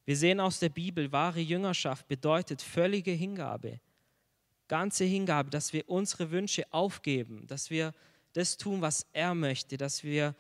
wir 0.10 0.18
sehen 0.18 0.40
aus 0.40 0.58
der 0.58 0.70
Bibel, 0.70 1.12
wahre 1.12 1.40
Jüngerschaft 1.40 2.08
bedeutet 2.08 2.64
völlige 2.64 3.12
Hingabe, 3.12 3.80
ganze 4.68 5.04
Hingabe, 5.04 5.52
dass 5.52 5.72
wir 5.72 5.88
unsere 5.88 6.32
Wünsche 6.32 6.66
aufgeben, 6.74 7.46
dass 7.46 7.70
wir 7.70 7.94
das 8.34 8.58
tun, 8.58 8.82
was 8.82 9.06
er 9.14 9.36
möchte, 9.36 9.78
dass 9.78 10.04
wir 10.04 10.34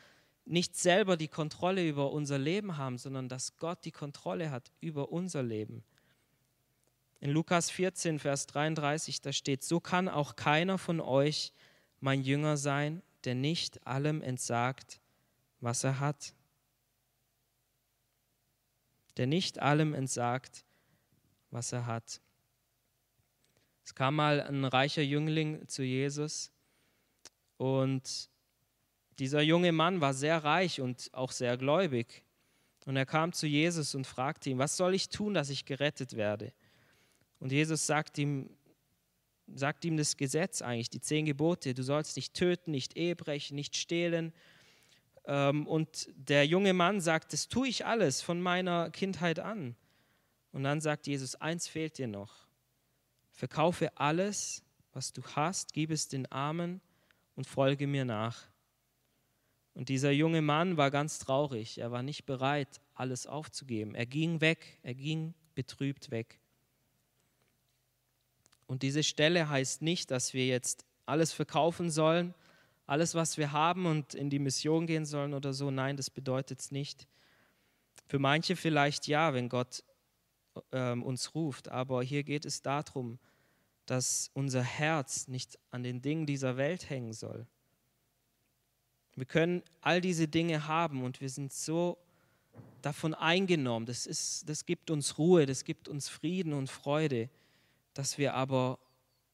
nicht 0.43 0.75
selber 0.75 1.17
die 1.17 1.27
Kontrolle 1.27 1.87
über 1.87 2.11
unser 2.11 2.39
Leben 2.39 2.77
haben, 2.77 2.97
sondern 2.97 3.29
dass 3.29 3.57
Gott 3.57 3.85
die 3.85 3.91
Kontrolle 3.91 4.49
hat 4.49 4.71
über 4.81 5.11
unser 5.11 5.43
Leben. 5.43 5.83
In 7.19 7.29
Lukas 7.29 7.69
14, 7.69 8.17
Vers 8.17 8.47
33, 8.47 9.21
da 9.21 9.31
steht, 9.31 9.63
so 9.63 9.79
kann 9.79 10.09
auch 10.09 10.35
keiner 10.35 10.79
von 10.79 10.99
euch 10.99 11.53
mein 11.99 12.23
Jünger 12.23 12.57
sein, 12.57 13.03
der 13.23 13.35
nicht 13.35 13.85
allem 13.85 14.23
entsagt, 14.23 14.99
was 15.59 15.83
er 15.83 15.99
hat. 15.99 16.33
Der 19.17 19.27
nicht 19.27 19.59
allem 19.59 19.93
entsagt, 19.93 20.63
was 21.51 21.71
er 21.71 21.85
hat. 21.85 22.21
Es 23.83 23.95
kam 23.95 24.15
mal 24.15 24.41
ein 24.41 24.65
reicher 24.65 25.01
Jüngling 25.01 25.67
zu 25.67 25.83
Jesus 25.83 26.51
und 27.57 28.29
dieser 29.19 29.41
junge 29.41 29.71
Mann 29.71 29.99
war 29.99 30.13
sehr 30.13 30.43
reich 30.43 30.79
und 30.79 31.09
auch 31.11 31.31
sehr 31.31 31.57
gläubig. 31.57 32.23
Und 32.85 32.95
er 32.95 33.05
kam 33.05 33.33
zu 33.33 33.47
Jesus 33.47 33.93
und 33.95 34.07
fragte 34.07 34.49
ihn, 34.49 34.57
was 34.57 34.77
soll 34.77 34.95
ich 34.95 35.09
tun, 35.09 35.33
dass 35.33 35.49
ich 35.49 35.65
gerettet 35.65 36.15
werde? 36.15 36.53
Und 37.39 37.51
Jesus 37.51 37.85
sagt 37.85 38.17
ihm, 38.17 38.49
sagt 39.53 39.83
ihm 39.83 39.97
das 39.97 40.15
Gesetz 40.15 40.61
eigentlich, 40.61 40.89
die 40.89 41.01
zehn 41.01 41.25
Gebote. 41.25 41.73
Du 41.73 41.83
sollst 41.83 42.15
nicht 42.15 42.33
töten, 42.33 42.71
nicht 42.71 42.95
Ehe 42.95 43.15
brechen, 43.15 43.55
nicht 43.55 43.75
stehlen. 43.75 44.33
Ähm, 45.29 45.67
und 45.67 46.09
der 46.15 46.47
junge 46.47 46.73
Mann 46.73 47.01
sagt, 47.01 47.33
das 47.33 47.47
tue 47.47 47.67
ich 47.67 47.85
alles 47.85 48.23
von 48.23 48.41
meiner 48.41 48.89
Kindheit 48.89 49.39
an. 49.39 49.75
Und 50.51 50.63
dann 50.63 50.81
sagt 50.81 51.05
Jesus, 51.05 51.35
eins 51.35 51.67
fehlt 51.67 51.99
dir 51.99 52.07
noch. 52.07 52.47
Verkaufe 53.31 53.95
alles, 53.95 54.63
was 54.91 55.13
du 55.13 55.21
hast, 55.35 55.73
gib 55.73 55.91
es 55.91 56.07
den 56.07 56.25
Armen 56.31 56.81
und 57.35 57.45
folge 57.45 57.85
mir 57.85 58.05
nach. 58.05 58.47
Und 59.75 59.89
dieser 59.89 60.09
junge 60.09 60.41
Mann 60.41 60.77
war 60.77 60.89
ganz 60.89 61.19
traurig. 61.19 61.77
Er 61.77 61.91
war 61.91 62.01
nicht 62.01 62.25
bereit, 62.25 62.81
alles 62.95 63.27
aufzugeben. 63.27 63.93
Er 63.93 64.07
ging 64.07 64.41
weg, 64.41 64.79
er 64.81 64.95
ging 64.95 65.35
betrübt 65.53 66.09
weg. 66.09 66.39
Und 68.65 68.81
diese 68.81 69.03
Stelle 69.03 69.47
heißt 69.47 69.83
nicht, 69.83 70.09
dass 70.09 70.33
wir 70.33 70.47
jetzt 70.47 70.85
alles 71.05 71.33
verkaufen 71.33 71.91
sollen, 71.91 72.33
alles, 72.89 73.13
was 73.13 73.37
wir 73.37 73.51
haben 73.51 73.85
und 73.85 74.15
in 74.15 74.31
die 74.31 74.39
Mission 74.39 74.87
gehen 74.87 75.05
sollen 75.05 75.35
oder 75.35 75.53
so. 75.53 75.69
Nein, 75.69 75.95
das 75.95 76.09
bedeutet 76.09 76.59
es 76.59 76.71
nicht. 76.71 77.07
Für 78.07 78.17
manche 78.17 78.55
vielleicht 78.55 79.05
ja, 79.05 79.35
wenn 79.35 79.47
Gott 79.47 79.83
ähm, 80.71 81.03
uns 81.03 81.35
ruft, 81.35 81.69
aber 81.69 82.01
hier 82.01 82.23
geht 82.23 82.45
es 82.45 82.63
darum, 82.63 83.19
dass 83.85 84.31
unser 84.33 84.63
Herz 84.63 85.27
nicht 85.27 85.59
an 85.69 85.83
den 85.83 86.01
Dingen 86.01 86.25
dieser 86.25 86.57
Welt 86.57 86.89
hängen 86.89 87.13
soll. 87.13 87.45
Wir 89.15 89.25
können 89.25 89.61
all 89.81 90.01
diese 90.01 90.27
Dinge 90.27 90.67
haben 90.67 91.03
und 91.03 91.21
wir 91.21 91.29
sind 91.29 91.53
so 91.53 91.99
davon 92.81 93.13
eingenommen. 93.13 93.85
Das, 93.85 94.07
ist, 94.07 94.49
das 94.49 94.65
gibt 94.65 94.89
uns 94.89 95.19
Ruhe, 95.19 95.45
das 95.45 95.63
gibt 95.63 95.87
uns 95.87 96.09
Frieden 96.09 96.53
und 96.53 96.71
Freude, 96.71 97.29
dass 97.93 98.17
wir 98.17 98.33
aber 98.33 98.79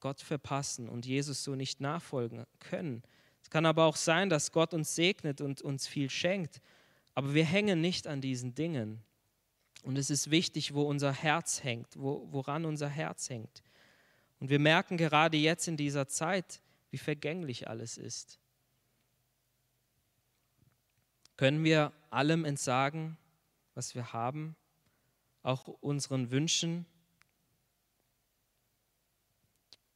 Gott 0.01 0.21
verpassen 0.21 0.89
und 0.89 1.05
Jesus 1.05 1.43
so 1.43 1.55
nicht 1.55 1.79
nachfolgen 1.79 2.45
können. 2.59 3.01
Es 3.45 3.49
kann 3.51 3.67
aber 3.67 3.85
auch 3.85 3.95
sein, 3.95 4.31
dass 4.31 4.51
Gott 4.51 4.73
uns 4.73 4.95
segnet 4.95 5.39
und 5.39 5.61
uns 5.61 5.85
viel 5.85 6.09
schenkt, 6.09 6.63
aber 7.13 7.35
wir 7.35 7.45
hängen 7.45 7.79
nicht 7.79 8.07
an 8.07 8.19
diesen 8.19 8.55
Dingen. 8.55 9.03
Und 9.83 9.99
es 9.99 10.09
ist 10.09 10.31
wichtig, 10.31 10.73
wo 10.73 10.81
unser 10.81 11.13
Herz 11.13 11.63
hängt, 11.63 11.87
wo, 11.95 12.27
woran 12.31 12.65
unser 12.65 12.89
Herz 12.89 13.29
hängt. 13.29 13.61
Und 14.39 14.49
wir 14.49 14.57
merken 14.57 14.97
gerade 14.97 15.37
jetzt 15.37 15.67
in 15.67 15.77
dieser 15.77 16.07
Zeit, 16.07 16.59
wie 16.89 16.97
vergänglich 16.97 17.67
alles 17.67 17.99
ist. 17.99 18.39
Können 21.37 21.63
wir 21.63 21.93
allem 22.09 22.45
entsagen, 22.45 23.15
was 23.75 23.93
wir 23.93 24.11
haben, 24.11 24.55
auch 25.43 25.67
unseren 25.67 26.31
Wünschen? 26.31 26.87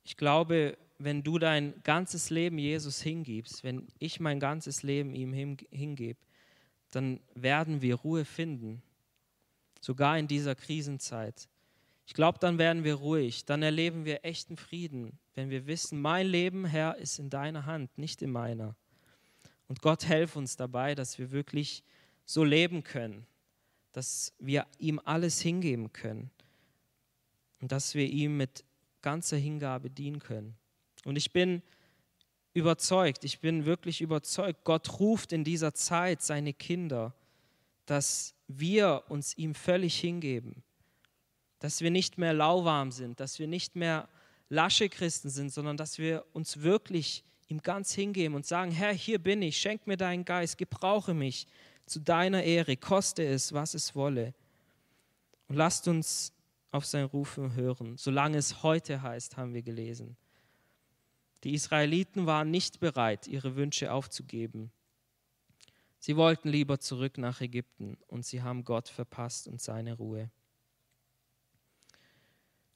Ich 0.04 0.18
glaube, 0.18 0.78
wenn 1.00 1.24
du 1.24 1.40
dein 1.40 1.82
ganzes 1.84 2.30
Leben 2.30 2.58
Jesus 2.58 3.02
hingibst, 3.02 3.64
wenn 3.64 3.88
ich 4.00 4.20
mein 4.20 4.40
ganzes 4.40 4.84
Leben 4.84 5.16
ihm 5.16 5.34
hingebe, 5.34 6.20
dann 6.92 7.22
werden 7.34 7.82
wir 7.82 7.96
Ruhe 7.96 8.26
finden, 8.26 8.84
sogar 9.80 10.18
in 10.18 10.28
dieser 10.28 10.56
Krisenzeit. 10.56 11.48
Ich 12.06 12.14
glaube, 12.14 12.40
dann 12.40 12.58
werden 12.58 12.84
wir 12.84 12.96
ruhig, 12.96 13.46
dann 13.46 13.64
erleben 13.64 14.04
wir 14.04 14.26
echten 14.26 14.58
Frieden, 14.58 15.18
wenn 15.36 15.50
wir 15.50 15.68
wissen, 15.68 16.02
mein 16.02 16.28
Leben, 16.28 16.66
Herr, 16.66 16.98
ist 16.98 17.18
in 17.18 17.30
deiner 17.30 17.66
Hand, 17.66 17.98
nicht 17.98 18.22
in 18.22 18.32
meiner. 18.32 18.76
Und 19.68 19.82
Gott 19.82 20.06
helf 20.06 20.36
uns 20.36 20.58
dabei, 20.58 20.96
dass 20.96 21.18
wir 21.18 21.32
wirklich 21.32 21.84
so 22.26 22.44
leben 22.44 22.84
können, 22.84 23.26
dass 23.94 24.34
wir 24.40 24.66
ihm 24.80 25.00
alles 25.06 25.40
hingeben 25.40 25.94
können 25.94 26.30
und 27.62 27.72
dass 27.72 27.96
wir 27.96 28.08
ihm 28.08 28.36
mit 28.36 28.66
ganzer 29.02 29.38
Hingabe 29.38 29.90
dienen 29.90 30.20
können. 30.20 30.59
Und 31.06 31.16
ich 31.16 31.32
bin 31.32 31.62
überzeugt, 32.54 33.24
ich 33.24 33.40
bin 33.40 33.66
wirklich 33.66 34.02
überzeugt, 34.02 34.64
Gott 34.64 35.00
ruft 35.00 35.34
in 35.34 35.44
dieser 35.44 35.74
Zeit 35.74 36.22
seine 36.22 36.54
Kinder, 36.54 37.14
dass 37.86 38.36
wir 38.48 39.04
uns 39.10 39.38
ihm 39.38 39.56
völlig 39.56 40.00
hingeben, 40.00 40.64
dass 41.60 41.82
wir 41.82 41.92
nicht 41.92 42.18
mehr 42.18 42.34
lauwarm 42.34 42.92
sind, 42.92 43.20
dass 43.20 43.40
wir 43.40 43.48
nicht 43.48 43.76
mehr 43.76 44.08
lasche 44.50 44.90
Christen 44.90 45.30
sind, 45.30 45.52
sondern 45.52 45.78
dass 45.78 45.98
wir 45.98 46.26
uns 46.34 46.62
wirklich 46.62 47.24
ihm 47.48 47.62
ganz 47.62 47.94
hingeben 47.94 48.36
und 48.36 48.46
sagen, 48.46 48.72
Herr, 48.72 48.94
hier 48.94 49.20
bin 49.20 49.42
ich, 49.42 49.58
schenk 49.58 49.88
mir 49.88 49.98
deinen 49.98 50.26
Geist, 50.26 50.58
gebrauche 50.58 51.14
mich 51.14 51.48
zu 51.86 52.00
deiner 52.00 52.44
Ehre, 52.44 52.78
koste 52.78 53.26
es, 53.26 53.54
was 53.54 53.74
es 53.74 53.96
wolle. 53.96 54.34
Und 55.48 55.56
lasst 55.56 55.88
uns 55.88 56.32
auf 56.72 56.86
sein 56.86 57.06
Rufen 57.06 57.56
hören, 57.56 57.98
solange 57.98 58.38
es 58.38 58.62
heute 58.62 59.02
heißt, 59.02 59.38
haben 59.38 59.54
wir 59.54 59.64
gelesen. 59.64 60.16
Die 61.43 61.54
Israeliten 61.54 62.25
waren 62.25 62.52
nicht 62.52 62.80
bereit, 62.80 63.28
ihre 63.28 63.56
Wünsche 63.56 63.93
aufzugeben. 63.93 64.71
Sie 65.97 66.15
wollten 66.15 66.49
lieber 66.49 66.80
zurück 66.80 67.17
nach 67.17 67.41
Ägypten 67.41 67.97
und 68.08 68.25
sie 68.25 68.41
haben 68.41 68.63
Gott 68.63 68.88
verpasst 68.89 69.47
und 69.47 69.62
seine 69.62 69.93
Ruhe. 69.93 70.30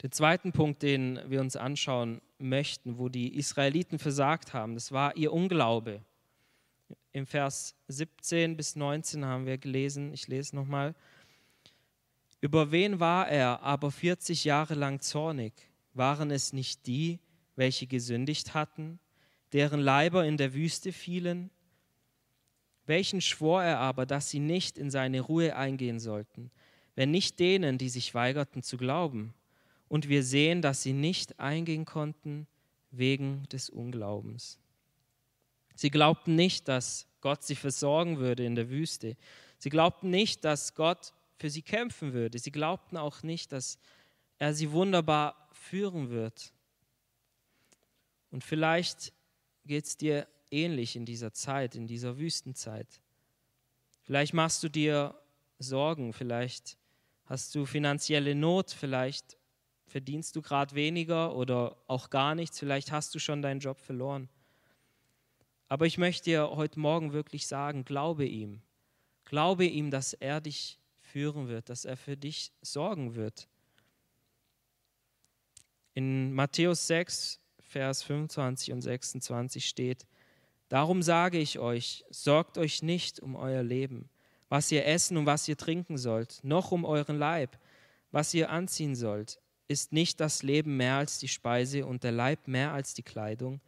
Den 0.02 0.12
zweiten 0.12 0.52
Punkt, 0.52 0.82
den 0.82 1.18
wir 1.28 1.40
uns 1.40 1.56
anschauen 1.56 2.20
möchten, 2.38 2.98
wo 2.98 3.08
die 3.08 3.36
Israeliten 3.36 3.98
versagt 3.98 4.52
haben, 4.52 4.74
das 4.74 4.92
war 4.92 5.16
ihr 5.16 5.32
Unglaube. 5.32 6.02
Im 7.12 7.26
Vers 7.26 7.74
17 7.88 8.56
bis 8.56 8.76
19 8.76 9.24
haben 9.24 9.46
wir 9.46 9.56
gelesen, 9.56 10.12
ich 10.12 10.28
lese 10.28 10.54
nochmal, 10.54 10.94
über 12.42 12.70
wen 12.70 13.00
war 13.00 13.28
er 13.28 13.62
aber 13.62 13.90
40 13.90 14.44
Jahre 14.44 14.74
lang 14.74 15.00
zornig? 15.00 15.54
Waren 15.94 16.30
es 16.30 16.52
nicht 16.52 16.86
die, 16.86 17.18
welche 17.56 17.86
gesündigt 17.86 18.54
hatten, 18.54 18.98
deren 19.52 19.80
Leiber 19.80 20.24
in 20.24 20.36
der 20.36 20.54
Wüste 20.54 20.92
fielen? 20.92 21.50
Welchen 22.86 23.20
schwor 23.20 23.62
er 23.62 23.78
aber, 23.78 24.06
dass 24.06 24.30
sie 24.30 24.40
nicht 24.40 24.76
in 24.76 24.90
seine 24.90 25.20
Ruhe 25.20 25.56
eingehen 25.56 25.98
sollten, 26.00 26.50
wenn 26.96 27.10
nicht 27.10 27.38
denen, 27.38 27.78
die 27.78 27.88
sich 27.88 28.14
weigerten 28.14 28.62
zu 28.62 28.76
glauben? 28.76 29.34
Und 29.88 30.08
wir 30.08 30.22
sehen, 30.22 30.60
dass 30.62 30.82
sie 30.82 30.92
nicht 30.92 31.38
eingehen 31.38 31.84
konnten 31.84 32.46
wegen 32.90 33.44
des 33.50 33.70
Unglaubens. 33.70 34.58
Sie 35.74 35.90
glaubten 35.90 36.34
nicht, 36.34 36.68
dass 36.68 37.06
Gott 37.20 37.42
sie 37.42 37.56
versorgen 37.56 38.18
würde 38.18 38.44
in 38.44 38.54
der 38.54 38.70
Wüste. 38.70 39.16
Sie 39.58 39.70
glaubten 39.70 40.10
nicht, 40.10 40.44
dass 40.44 40.74
Gott 40.74 41.12
für 41.36 41.50
sie 41.50 41.62
kämpfen 41.62 42.12
würde. 42.12 42.38
Sie 42.38 42.52
glaubten 42.52 42.96
auch 42.96 43.22
nicht, 43.22 43.52
dass 43.52 43.78
er 44.38 44.54
sie 44.54 44.70
wunderbar 44.70 45.48
führen 45.52 46.10
wird. 46.10 46.53
Und 48.34 48.42
vielleicht 48.42 49.12
geht 49.64 49.84
es 49.84 49.96
dir 49.96 50.26
ähnlich 50.50 50.96
in 50.96 51.06
dieser 51.06 51.32
Zeit, 51.32 51.76
in 51.76 51.86
dieser 51.86 52.18
Wüstenzeit. 52.18 53.00
Vielleicht 54.02 54.34
machst 54.34 54.60
du 54.64 54.68
dir 54.68 55.14
Sorgen, 55.60 56.12
vielleicht 56.12 56.76
hast 57.26 57.54
du 57.54 57.64
finanzielle 57.64 58.34
Not, 58.34 58.72
vielleicht 58.72 59.38
verdienst 59.86 60.34
du 60.34 60.42
gerade 60.42 60.74
weniger 60.74 61.36
oder 61.36 61.76
auch 61.86 62.10
gar 62.10 62.34
nichts, 62.34 62.58
vielleicht 62.58 62.90
hast 62.90 63.14
du 63.14 63.20
schon 63.20 63.40
deinen 63.40 63.60
Job 63.60 63.78
verloren. 63.78 64.28
Aber 65.68 65.86
ich 65.86 65.96
möchte 65.96 66.24
dir 66.24 66.50
heute 66.56 66.80
Morgen 66.80 67.12
wirklich 67.12 67.46
sagen, 67.46 67.84
glaube 67.84 68.26
ihm. 68.26 68.62
Glaube 69.26 69.64
ihm, 69.64 69.92
dass 69.92 70.12
er 70.12 70.40
dich 70.40 70.80
führen 70.98 71.46
wird, 71.46 71.68
dass 71.68 71.84
er 71.84 71.96
für 71.96 72.16
dich 72.16 72.50
sorgen 72.62 73.14
wird. 73.14 73.46
In 75.94 76.32
Matthäus 76.32 76.88
6, 76.88 77.38
Vers 77.74 78.04
25 78.04 78.72
und 78.72 78.82
26 78.82 79.66
steht, 79.66 80.06
Darum 80.68 81.02
sage 81.02 81.38
ich 81.38 81.58
euch, 81.58 82.04
sorgt 82.08 82.56
euch 82.56 82.84
nicht 82.84 83.18
um 83.18 83.34
euer 83.34 83.64
Leben, 83.64 84.08
was 84.48 84.70
ihr 84.70 84.86
essen 84.86 85.16
und 85.16 85.26
was 85.26 85.48
ihr 85.48 85.56
trinken 85.56 85.98
sollt, 85.98 86.38
noch 86.44 86.70
um 86.70 86.84
euren 86.84 87.18
Leib, 87.18 87.58
was 88.12 88.32
ihr 88.32 88.50
anziehen 88.50 88.94
sollt. 88.94 89.40
Ist 89.66 89.92
nicht 89.92 90.20
das 90.20 90.44
Leben 90.44 90.76
mehr 90.76 90.98
als 90.98 91.18
die 91.18 91.26
Speise 91.26 91.84
und 91.84 92.04
der 92.04 92.12
Leib 92.12 92.46
mehr 92.46 92.72
als 92.72 92.94
die 92.94 93.02
Kleidung? 93.02 93.60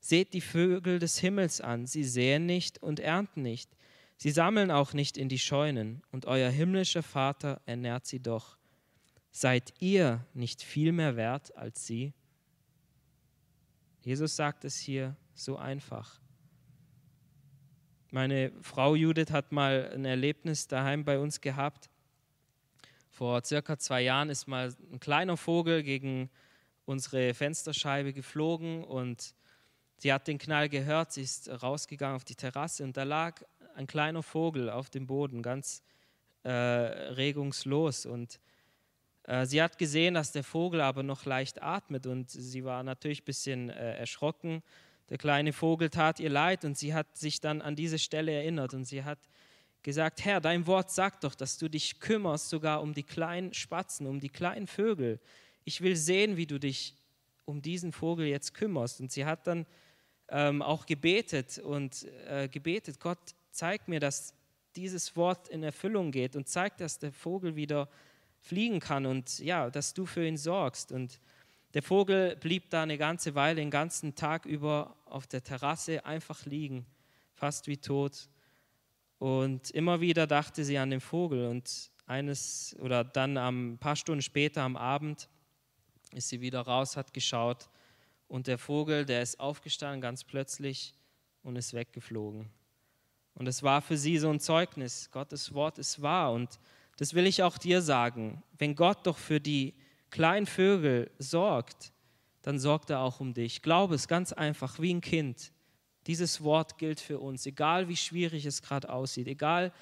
Seht 0.00 0.34
die 0.34 0.40
Vögel 0.40 0.98
des 0.98 1.18
Himmels 1.18 1.60
an, 1.60 1.86
sie 1.86 2.02
säen 2.02 2.46
nicht 2.46 2.82
und 2.82 2.98
ernten 2.98 3.42
nicht, 3.42 3.70
sie 4.16 4.32
sammeln 4.32 4.72
auch 4.72 4.92
nicht 4.92 5.16
in 5.16 5.28
die 5.28 5.38
Scheunen, 5.38 6.02
und 6.10 6.26
euer 6.26 6.50
himmlischer 6.50 7.04
Vater 7.04 7.60
ernährt 7.64 8.06
sie 8.06 8.18
doch. 8.18 8.56
Seid 9.30 9.72
ihr 9.78 10.26
nicht 10.34 10.64
viel 10.64 10.90
mehr 10.90 11.14
wert 11.14 11.56
als 11.56 11.86
sie? 11.86 12.12
Jesus 14.02 14.34
sagt 14.34 14.64
es 14.64 14.78
hier 14.78 15.16
so 15.32 15.56
einfach. 15.56 16.20
Meine 18.10 18.52
Frau 18.60 18.94
Judith 18.96 19.30
hat 19.30 19.52
mal 19.52 19.90
ein 19.94 20.04
Erlebnis 20.04 20.66
daheim 20.66 21.04
bei 21.04 21.18
uns 21.18 21.40
gehabt. 21.40 21.88
Vor 23.10 23.44
circa 23.44 23.78
zwei 23.78 24.02
Jahren 24.02 24.28
ist 24.28 24.48
mal 24.48 24.74
ein 24.90 24.98
kleiner 24.98 25.36
Vogel 25.36 25.82
gegen 25.82 26.30
unsere 26.84 27.32
Fensterscheibe 27.32 28.12
geflogen 28.12 28.82
und 28.82 29.34
sie 29.98 30.12
hat 30.12 30.26
den 30.26 30.38
Knall 30.38 30.68
gehört. 30.68 31.12
Sie 31.12 31.22
ist 31.22 31.48
rausgegangen 31.62 32.16
auf 32.16 32.24
die 32.24 32.34
Terrasse 32.34 32.82
und 32.82 32.96
da 32.96 33.04
lag 33.04 33.40
ein 33.76 33.86
kleiner 33.86 34.24
Vogel 34.24 34.68
auf 34.68 34.90
dem 34.90 35.06
Boden, 35.06 35.42
ganz 35.42 35.84
äh, 36.42 36.50
regungslos. 36.50 38.04
Und 38.04 38.40
sie 39.44 39.62
hat 39.62 39.78
gesehen, 39.78 40.14
dass 40.14 40.32
der 40.32 40.44
Vogel 40.44 40.80
aber 40.80 41.02
noch 41.02 41.24
leicht 41.24 41.62
atmet 41.62 42.06
und 42.06 42.30
sie 42.30 42.64
war 42.64 42.82
natürlich 42.82 43.22
ein 43.22 43.26
bisschen 43.26 43.70
äh, 43.70 43.96
erschrocken. 43.96 44.62
Der 45.10 45.18
kleine 45.18 45.52
Vogel 45.52 45.90
tat 45.90 46.20
ihr 46.20 46.30
leid 46.30 46.64
und 46.64 46.76
sie 46.76 46.94
hat 46.94 47.16
sich 47.16 47.40
dann 47.40 47.62
an 47.62 47.76
diese 47.76 47.98
Stelle 47.98 48.32
erinnert 48.32 48.74
und 48.74 48.84
sie 48.84 49.04
hat 49.04 49.18
gesagt, 49.82 50.24
Herr, 50.24 50.40
dein 50.40 50.66
Wort 50.66 50.90
sagt 50.90 51.24
doch, 51.24 51.34
dass 51.34 51.58
du 51.58 51.68
dich 51.68 52.00
kümmerst 52.00 52.48
sogar 52.48 52.82
um 52.82 52.94
die 52.94 53.02
kleinen 53.02 53.52
Spatzen, 53.52 54.06
um 54.06 54.20
die 54.20 54.28
kleinen 54.28 54.66
Vögel. 54.66 55.20
Ich 55.64 55.80
will 55.80 55.96
sehen, 55.96 56.36
wie 56.36 56.46
du 56.46 56.58
dich 56.58 56.96
um 57.44 57.62
diesen 57.62 57.92
Vogel 57.92 58.26
jetzt 58.26 58.54
kümmerst. 58.54 59.00
Und 59.00 59.12
sie 59.12 59.24
hat 59.24 59.46
dann 59.46 59.66
ähm, 60.28 60.62
auch 60.62 60.86
gebetet 60.86 61.58
und 61.58 62.06
äh, 62.28 62.48
gebetet, 62.48 63.00
Gott, 63.00 63.18
zeig 63.50 63.88
mir, 63.88 64.00
dass 64.00 64.34
dieses 64.76 65.16
Wort 65.16 65.48
in 65.48 65.62
Erfüllung 65.62 66.10
geht 66.10 66.36
und 66.36 66.48
zeig, 66.48 66.76
dass 66.78 66.98
der 66.98 67.12
Vogel 67.12 67.56
wieder 67.56 67.88
fliegen 68.42 68.80
kann 68.80 69.06
und 69.06 69.38
ja, 69.38 69.70
dass 69.70 69.94
du 69.94 70.04
für 70.04 70.26
ihn 70.26 70.36
sorgst. 70.36 70.92
Und 70.92 71.20
der 71.74 71.82
Vogel 71.82 72.36
blieb 72.36 72.68
da 72.70 72.82
eine 72.82 72.98
ganze 72.98 73.34
Weile, 73.34 73.56
den 73.56 73.70
ganzen 73.70 74.14
Tag 74.14 74.44
über 74.44 74.96
auf 75.06 75.26
der 75.26 75.42
Terrasse 75.42 76.04
einfach 76.04 76.44
liegen, 76.44 76.84
fast 77.32 77.68
wie 77.68 77.78
tot. 77.78 78.28
Und 79.18 79.70
immer 79.70 80.00
wieder 80.00 80.26
dachte 80.26 80.64
sie 80.64 80.76
an 80.76 80.90
den 80.90 81.00
Vogel 81.00 81.46
und 81.46 81.90
eines 82.06 82.76
oder 82.80 83.04
dann 83.04 83.38
ein 83.38 83.78
paar 83.78 83.96
Stunden 83.96 84.22
später 84.22 84.62
am 84.62 84.76
Abend 84.76 85.28
ist 86.12 86.28
sie 86.28 86.40
wieder 86.40 86.60
raus, 86.60 86.96
hat 86.96 87.14
geschaut 87.14 87.70
und 88.26 88.48
der 88.48 88.58
Vogel, 88.58 89.06
der 89.06 89.22
ist 89.22 89.38
aufgestanden 89.38 90.00
ganz 90.00 90.24
plötzlich 90.24 90.94
und 91.42 91.56
ist 91.56 91.72
weggeflogen. 91.72 92.50
Und 93.34 93.46
es 93.46 93.62
war 93.62 93.80
für 93.80 93.96
sie 93.96 94.18
so 94.18 94.28
ein 94.28 94.40
Zeugnis, 94.40 95.10
Gottes 95.10 95.54
Wort 95.54 95.78
ist 95.78 96.02
wahr 96.02 96.32
und 96.32 96.58
das 97.02 97.14
will 97.14 97.26
ich 97.26 97.42
auch 97.42 97.58
dir 97.58 97.82
sagen. 97.82 98.44
Wenn 98.56 98.76
Gott 98.76 99.08
doch 99.08 99.18
für 99.18 99.40
die 99.40 99.74
kleinen 100.10 100.46
Vögel 100.46 101.10
sorgt, 101.18 101.92
dann 102.42 102.60
sorgt 102.60 102.90
er 102.90 103.00
auch 103.00 103.18
um 103.18 103.34
dich. 103.34 103.60
Glaube 103.60 103.96
es 103.96 104.06
ganz 104.06 104.32
einfach, 104.32 104.78
wie 104.78 104.94
ein 104.94 105.00
Kind. 105.00 105.52
Dieses 106.06 106.44
Wort 106.44 106.78
gilt 106.78 107.00
für 107.00 107.18
uns, 107.18 107.44
egal 107.44 107.88
wie 107.88 107.96
schwierig 107.96 108.46
es 108.46 108.62
gerade 108.62 108.88
aussieht, 108.88 109.26
egal, 109.26 109.72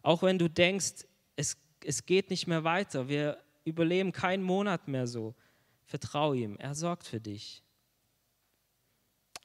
auch 0.00 0.22
wenn 0.22 0.38
du 0.38 0.48
denkst, 0.48 1.06
es, 1.36 1.58
es 1.84 2.06
geht 2.06 2.30
nicht 2.30 2.46
mehr 2.46 2.64
weiter, 2.64 3.10
wir 3.10 3.36
überleben 3.64 4.12
keinen 4.12 4.42
Monat 4.42 4.88
mehr 4.88 5.06
so. 5.06 5.34
Vertrau 5.84 6.32
ihm, 6.32 6.56
er 6.56 6.74
sorgt 6.74 7.04
für 7.04 7.20
dich. 7.20 7.62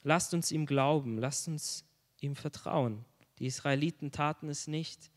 Lasst 0.04 0.34
uns 0.34 0.54
ihm 0.54 0.66
glauben, 0.66 1.18
lasst 1.18 1.50
uns 1.50 1.84
ihm 2.22 2.38
vertrauen. 2.38 3.04
Die 3.40 3.46
Israeliten 3.46 4.14
taten 4.14 4.48
es 4.48 4.68
nicht 4.68 5.12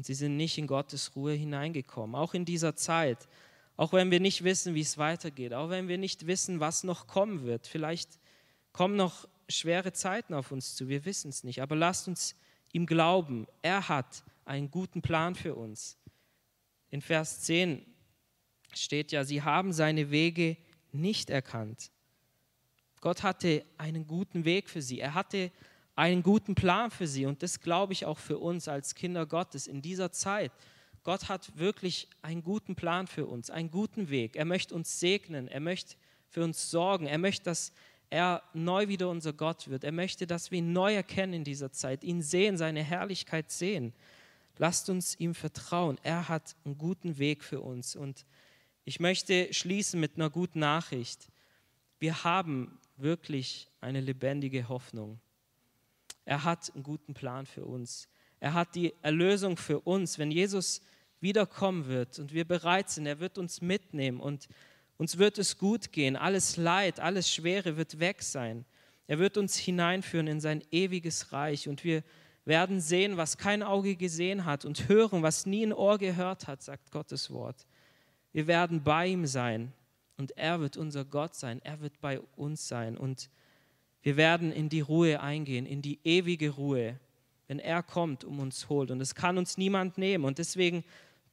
und 0.00 0.06
sie 0.06 0.14
sind 0.14 0.38
nicht 0.38 0.56
in 0.56 0.66
Gottes 0.66 1.14
Ruhe 1.14 1.34
hineingekommen, 1.34 2.16
auch 2.16 2.32
in 2.32 2.46
dieser 2.46 2.74
Zeit. 2.74 3.28
Auch 3.76 3.92
wenn 3.92 4.10
wir 4.10 4.18
nicht 4.18 4.44
wissen, 4.44 4.74
wie 4.74 4.80
es 4.80 4.96
weitergeht, 4.96 5.52
auch 5.52 5.68
wenn 5.68 5.88
wir 5.88 5.98
nicht 5.98 6.26
wissen, 6.26 6.58
was 6.58 6.84
noch 6.84 7.06
kommen 7.06 7.44
wird. 7.44 7.66
Vielleicht 7.66 8.18
kommen 8.72 8.96
noch 8.96 9.28
schwere 9.50 9.92
Zeiten 9.92 10.32
auf 10.32 10.52
uns 10.52 10.74
zu, 10.74 10.88
wir 10.88 11.04
wissen 11.04 11.28
es 11.28 11.44
nicht. 11.44 11.60
Aber 11.60 11.76
lasst 11.76 12.08
uns 12.08 12.34
ihm 12.72 12.86
glauben. 12.86 13.46
Er 13.60 13.90
hat 13.90 14.24
einen 14.46 14.70
guten 14.70 15.02
Plan 15.02 15.34
für 15.34 15.54
uns. 15.54 15.98
In 16.88 17.02
Vers 17.02 17.42
10 17.42 17.84
steht 18.72 19.12
ja, 19.12 19.24
sie 19.24 19.42
haben 19.42 19.74
seine 19.74 20.10
Wege 20.10 20.56
nicht 20.92 21.28
erkannt. 21.28 21.90
Gott 23.02 23.22
hatte 23.22 23.66
einen 23.76 24.06
guten 24.06 24.46
Weg 24.46 24.70
für 24.70 24.80
sie. 24.80 24.98
Er 24.98 25.12
hatte 25.12 25.52
einen 26.00 26.22
guten 26.22 26.54
Plan 26.54 26.90
für 26.90 27.06
sie. 27.06 27.26
Und 27.26 27.42
das 27.42 27.60
glaube 27.60 27.92
ich 27.92 28.06
auch 28.06 28.16
für 28.16 28.38
uns 28.38 28.68
als 28.68 28.94
Kinder 28.94 29.26
Gottes 29.26 29.66
in 29.66 29.82
dieser 29.82 30.10
Zeit. 30.10 30.50
Gott 31.02 31.28
hat 31.28 31.58
wirklich 31.58 32.08
einen 32.22 32.42
guten 32.42 32.74
Plan 32.74 33.06
für 33.06 33.26
uns, 33.26 33.50
einen 33.50 33.70
guten 33.70 34.08
Weg. 34.08 34.34
Er 34.34 34.46
möchte 34.46 34.74
uns 34.74 34.98
segnen, 34.98 35.46
er 35.46 35.60
möchte 35.60 35.96
für 36.30 36.42
uns 36.42 36.70
sorgen, 36.70 37.06
er 37.06 37.18
möchte, 37.18 37.44
dass 37.44 37.74
er 38.08 38.42
neu 38.54 38.88
wieder 38.88 39.10
unser 39.10 39.34
Gott 39.34 39.68
wird. 39.68 39.84
Er 39.84 39.92
möchte, 39.92 40.26
dass 40.26 40.50
wir 40.50 40.60
ihn 40.60 40.72
neu 40.72 40.94
erkennen 40.94 41.34
in 41.34 41.44
dieser 41.44 41.70
Zeit, 41.70 42.02
ihn 42.02 42.22
sehen, 42.22 42.56
seine 42.56 42.82
Herrlichkeit 42.82 43.50
sehen. 43.50 43.92
Lasst 44.56 44.88
uns 44.88 45.20
ihm 45.20 45.34
vertrauen. 45.34 45.98
Er 46.02 46.30
hat 46.30 46.56
einen 46.64 46.78
guten 46.78 47.18
Weg 47.18 47.44
für 47.44 47.60
uns. 47.60 47.94
Und 47.94 48.24
ich 48.86 49.00
möchte 49.00 49.52
schließen 49.52 50.00
mit 50.00 50.16
einer 50.16 50.30
guten 50.30 50.60
Nachricht. 50.60 51.28
Wir 51.98 52.24
haben 52.24 52.78
wirklich 52.96 53.68
eine 53.82 54.00
lebendige 54.00 54.70
Hoffnung. 54.70 55.20
Er 56.30 56.44
hat 56.44 56.72
einen 56.76 56.84
guten 56.84 57.12
Plan 57.12 57.44
für 57.44 57.64
uns. 57.64 58.08
Er 58.38 58.54
hat 58.54 58.76
die 58.76 58.94
Erlösung 59.02 59.56
für 59.56 59.80
uns. 59.80 60.16
Wenn 60.16 60.30
Jesus 60.30 60.80
wiederkommen 61.20 61.88
wird 61.88 62.20
und 62.20 62.32
wir 62.32 62.44
bereit 62.44 62.88
sind, 62.88 63.06
er 63.06 63.18
wird 63.18 63.36
uns 63.36 63.60
mitnehmen 63.60 64.20
und 64.20 64.46
uns 64.96 65.18
wird 65.18 65.38
es 65.38 65.58
gut 65.58 65.90
gehen. 65.90 66.14
Alles 66.14 66.56
Leid, 66.56 67.00
alles 67.00 67.34
Schwere 67.34 67.76
wird 67.76 67.98
weg 67.98 68.22
sein. 68.22 68.64
Er 69.08 69.18
wird 69.18 69.38
uns 69.38 69.56
hineinführen 69.56 70.28
in 70.28 70.40
sein 70.40 70.62
ewiges 70.70 71.32
Reich 71.32 71.68
und 71.68 71.82
wir 71.82 72.04
werden 72.44 72.80
sehen, 72.80 73.16
was 73.16 73.36
kein 73.36 73.64
Auge 73.64 73.96
gesehen 73.96 74.44
hat 74.44 74.64
und 74.64 74.88
hören, 74.88 75.24
was 75.24 75.46
nie 75.46 75.66
ein 75.66 75.72
Ohr 75.72 75.98
gehört 75.98 76.46
hat, 76.46 76.62
sagt 76.62 76.92
Gottes 76.92 77.32
Wort. 77.32 77.66
Wir 78.30 78.46
werden 78.46 78.84
bei 78.84 79.08
ihm 79.08 79.26
sein 79.26 79.72
und 80.16 80.30
er 80.38 80.60
wird 80.60 80.76
unser 80.76 81.04
Gott 81.04 81.34
sein. 81.34 81.60
Er 81.64 81.80
wird 81.80 82.00
bei 82.00 82.20
uns 82.36 82.68
sein 82.68 82.96
und 82.96 83.30
wir 84.02 84.16
werden 84.16 84.52
in 84.52 84.68
die 84.68 84.80
Ruhe 84.80 85.20
eingehen, 85.20 85.66
in 85.66 85.82
die 85.82 85.98
ewige 86.04 86.50
Ruhe, 86.50 86.98
wenn 87.48 87.58
er 87.58 87.82
kommt, 87.82 88.24
um 88.24 88.38
uns 88.38 88.68
holt. 88.68 88.90
Und 88.90 89.00
es 89.00 89.14
kann 89.14 89.36
uns 89.36 89.58
niemand 89.58 89.98
nehmen. 89.98 90.24
Und 90.24 90.38
deswegen 90.38 90.84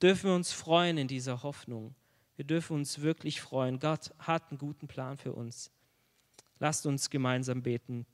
dürfen 0.02 0.30
wir 0.30 0.36
uns 0.36 0.52
freuen 0.52 0.98
in 0.98 1.08
dieser 1.08 1.44
Hoffnung. 1.44 1.96
Wir 2.36 2.46
dürfen 2.46 2.76
uns 2.76 3.02
wirklich 3.02 3.42
freuen. 3.42 3.80
Gott 3.80 4.12
hat 4.20 4.50
einen 4.50 4.58
guten 4.58 4.88
Plan 4.88 5.18
für 5.18 5.34
uns. 5.34 5.72
Lasst 6.60 6.86
uns 6.86 7.10
gemeinsam 7.10 7.62
beten. 7.62 8.06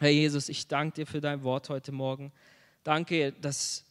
Herr 0.00 0.10
Jesus, 0.10 0.48
ich 0.48 0.66
danke 0.66 0.96
dir 0.96 1.06
für 1.06 1.20
dein 1.20 1.42
Wort 1.44 1.68
heute 1.68 1.92
Morgen. 1.92 2.32
Danke, 2.82 3.32
dass 3.32 3.84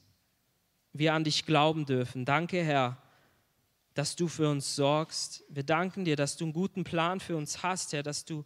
wir 0.91 1.13
an 1.13 1.23
dich 1.23 1.45
glauben 1.45 1.85
dürfen. 1.85 2.25
Danke, 2.25 2.63
Herr, 2.63 2.97
dass 3.93 4.15
du 4.15 4.27
für 4.27 4.49
uns 4.49 4.75
sorgst. 4.75 5.43
Wir 5.49 5.63
danken 5.63 6.05
dir, 6.05 6.15
dass 6.15 6.37
du 6.37 6.45
einen 6.45 6.53
guten 6.53 6.83
Plan 6.83 7.19
für 7.19 7.37
uns 7.37 7.63
hast, 7.63 7.93
Herr, 7.93 8.03
dass 8.03 8.25
du 8.25 8.43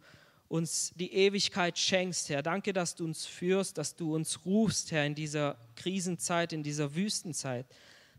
uns 0.48 0.92
die 0.96 1.12
Ewigkeit 1.12 1.78
schenkst, 1.78 2.30
Herr. 2.30 2.42
Danke, 2.42 2.72
dass 2.72 2.94
du 2.94 3.04
uns 3.04 3.26
führst, 3.26 3.76
dass 3.76 3.94
du 3.94 4.14
uns 4.14 4.44
rufst, 4.46 4.90
Herr, 4.90 5.04
in 5.04 5.14
dieser 5.14 5.58
Krisenzeit, 5.76 6.52
in 6.52 6.62
dieser 6.62 6.94
Wüstenzeit. 6.94 7.66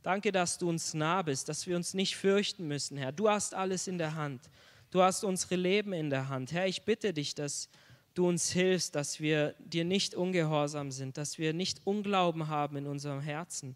Danke, 0.04 0.32
dass 0.32 0.58
du 0.58 0.70
uns 0.70 0.94
nah 0.94 1.24
bist, 1.24 1.50
dass 1.50 1.68
wir 1.68 1.76
uns 1.76 1.94
nicht 1.94 2.16
fürchten 2.16 2.68
müssen, 2.68 2.98
Herr. 2.98 3.12
Du 3.12 3.30
hast 3.30 3.54
alles 3.54 3.88
in 3.88 3.98
der 3.98 4.16
Hand. 4.16 4.50
Du 4.92 5.02
hast 5.02 5.24
unsere 5.24 5.56
Leben 5.56 5.92
in 5.92 6.10
der 6.10 6.30
Hand. 6.30 6.52
Herr, 6.52 6.68
ich 6.68 6.84
bitte 6.84 7.14
dich, 7.14 7.36
dass 7.36 7.70
du 8.14 8.28
uns 8.28 8.52
hilfst, 8.52 8.96
dass 8.96 9.20
wir 9.20 9.56
dir 9.60 9.84
nicht 9.84 10.16
ungehorsam 10.16 10.92
sind, 10.92 11.18
dass 11.18 11.38
wir 11.38 11.54
nicht 11.54 11.86
Unglauben 11.86 12.48
haben 12.48 12.78
in 12.78 12.88
unserem 12.88 13.22
Herzen, 13.22 13.76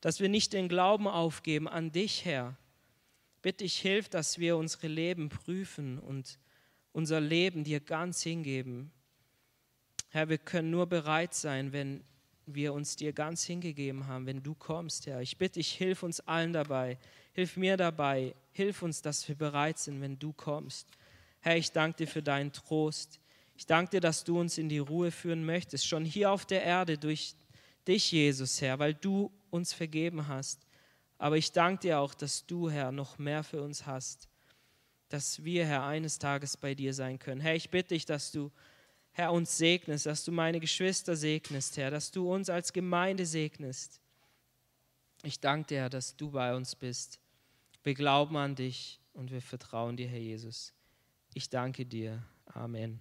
dass 0.00 0.20
wir 0.20 0.28
nicht 0.28 0.52
den 0.52 0.68
Glauben 0.68 1.06
aufgeben 1.06 1.68
an 1.68 1.92
dich, 1.92 2.24
Herr. 2.24 2.56
Bitte 3.42 3.64
ich, 3.64 3.78
hilf, 3.78 4.08
dass 4.08 4.38
wir 4.38 4.56
unsere 4.56 4.88
Leben 4.88 5.28
prüfen 5.28 5.98
und 5.98 6.38
unser 6.92 7.20
Leben 7.20 7.64
dir 7.64 7.80
ganz 7.80 8.22
hingeben. 8.22 8.92
Herr, 10.10 10.28
wir 10.28 10.38
können 10.38 10.70
nur 10.70 10.86
bereit 10.86 11.34
sein, 11.34 11.72
wenn 11.72 12.04
wir 12.46 12.72
uns 12.72 12.96
dir 12.96 13.12
ganz 13.12 13.44
hingegeben 13.44 14.06
haben, 14.06 14.26
wenn 14.26 14.42
du 14.42 14.54
kommst, 14.54 15.06
Herr. 15.06 15.20
Ich 15.22 15.38
bitte 15.38 15.54
dich, 15.54 15.72
hilf 15.72 16.02
uns 16.02 16.20
allen 16.20 16.52
dabei, 16.52 16.98
hilf 17.32 17.56
mir 17.56 17.76
dabei, 17.76 18.34
hilf 18.52 18.82
uns, 18.82 19.00
dass 19.00 19.26
wir 19.28 19.36
bereit 19.36 19.78
sind, 19.78 20.00
wenn 20.00 20.18
du 20.18 20.32
kommst. 20.32 20.88
Herr, 21.40 21.56
ich 21.56 21.72
danke 21.72 21.98
dir 21.98 22.08
für 22.08 22.22
deinen 22.22 22.52
Trost. 22.52 23.20
Ich 23.56 23.66
danke 23.66 23.92
dir, 23.92 24.00
dass 24.00 24.24
du 24.24 24.38
uns 24.38 24.58
in 24.58 24.68
die 24.68 24.78
Ruhe 24.78 25.10
führen 25.10 25.44
möchtest, 25.44 25.86
schon 25.86 26.04
hier 26.04 26.30
auf 26.30 26.46
der 26.46 26.62
Erde 26.62 26.98
durch 26.98 27.34
dich, 27.86 28.12
Jesus, 28.12 28.60
Herr, 28.60 28.78
weil 28.78 28.94
du 28.94 29.30
uns 29.50 29.72
vergeben 29.72 30.28
hast. 30.28 30.66
Aber 31.18 31.36
ich 31.36 31.52
danke 31.52 31.82
dir 31.82 32.00
auch, 32.00 32.14
dass 32.14 32.46
du, 32.46 32.70
Herr, 32.70 32.90
noch 32.90 33.18
mehr 33.18 33.44
für 33.44 33.62
uns 33.62 33.86
hast, 33.86 34.28
dass 35.12 35.44
wir, 35.44 35.66
Herr, 35.66 35.84
eines 35.84 36.18
Tages 36.18 36.56
bei 36.56 36.74
dir 36.74 36.94
sein 36.94 37.18
können. 37.18 37.40
Herr, 37.40 37.54
ich 37.54 37.70
bitte 37.70 37.88
dich, 37.94 38.06
dass 38.06 38.32
du 38.32 38.50
Herr, 39.12 39.32
uns 39.32 39.58
segnest, 39.58 40.06
dass 40.06 40.24
du 40.24 40.32
meine 40.32 40.58
Geschwister 40.58 41.16
segnest, 41.16 41.76
Herr, 41.76 41.90
dass 41.90 42.10
du 42.10 42.32
uns 42.32 42.48
als 42.48 42.72
Gemeinde 42.72 43.26
segnest. 43.26 44.00
Ich 45.22 45.38
danke 45.38 45.68
dir, 45.68 45.80
Herr, 45.80 45.90
dass 45.90 46.16
du 46.16 46.30
bei 46.30 46.54
uns 46.54 46.74
bist. 46.74 47.20
Wir 47.84 47.94
glauben 47.94 48.36
an 48.36 48.54
dich 48.54 49.00
und 49.12 49.30
wir 49.30 49.42
vertrauen 49.42 49.96
dir, 49.96 50.08
Herr 50.08 50.18
Jesus. 50.18 50.72
Ich 51.34 51.50
danke 51.50 51.84
dir. 51.84 52.22
Amen. 52.46 53.00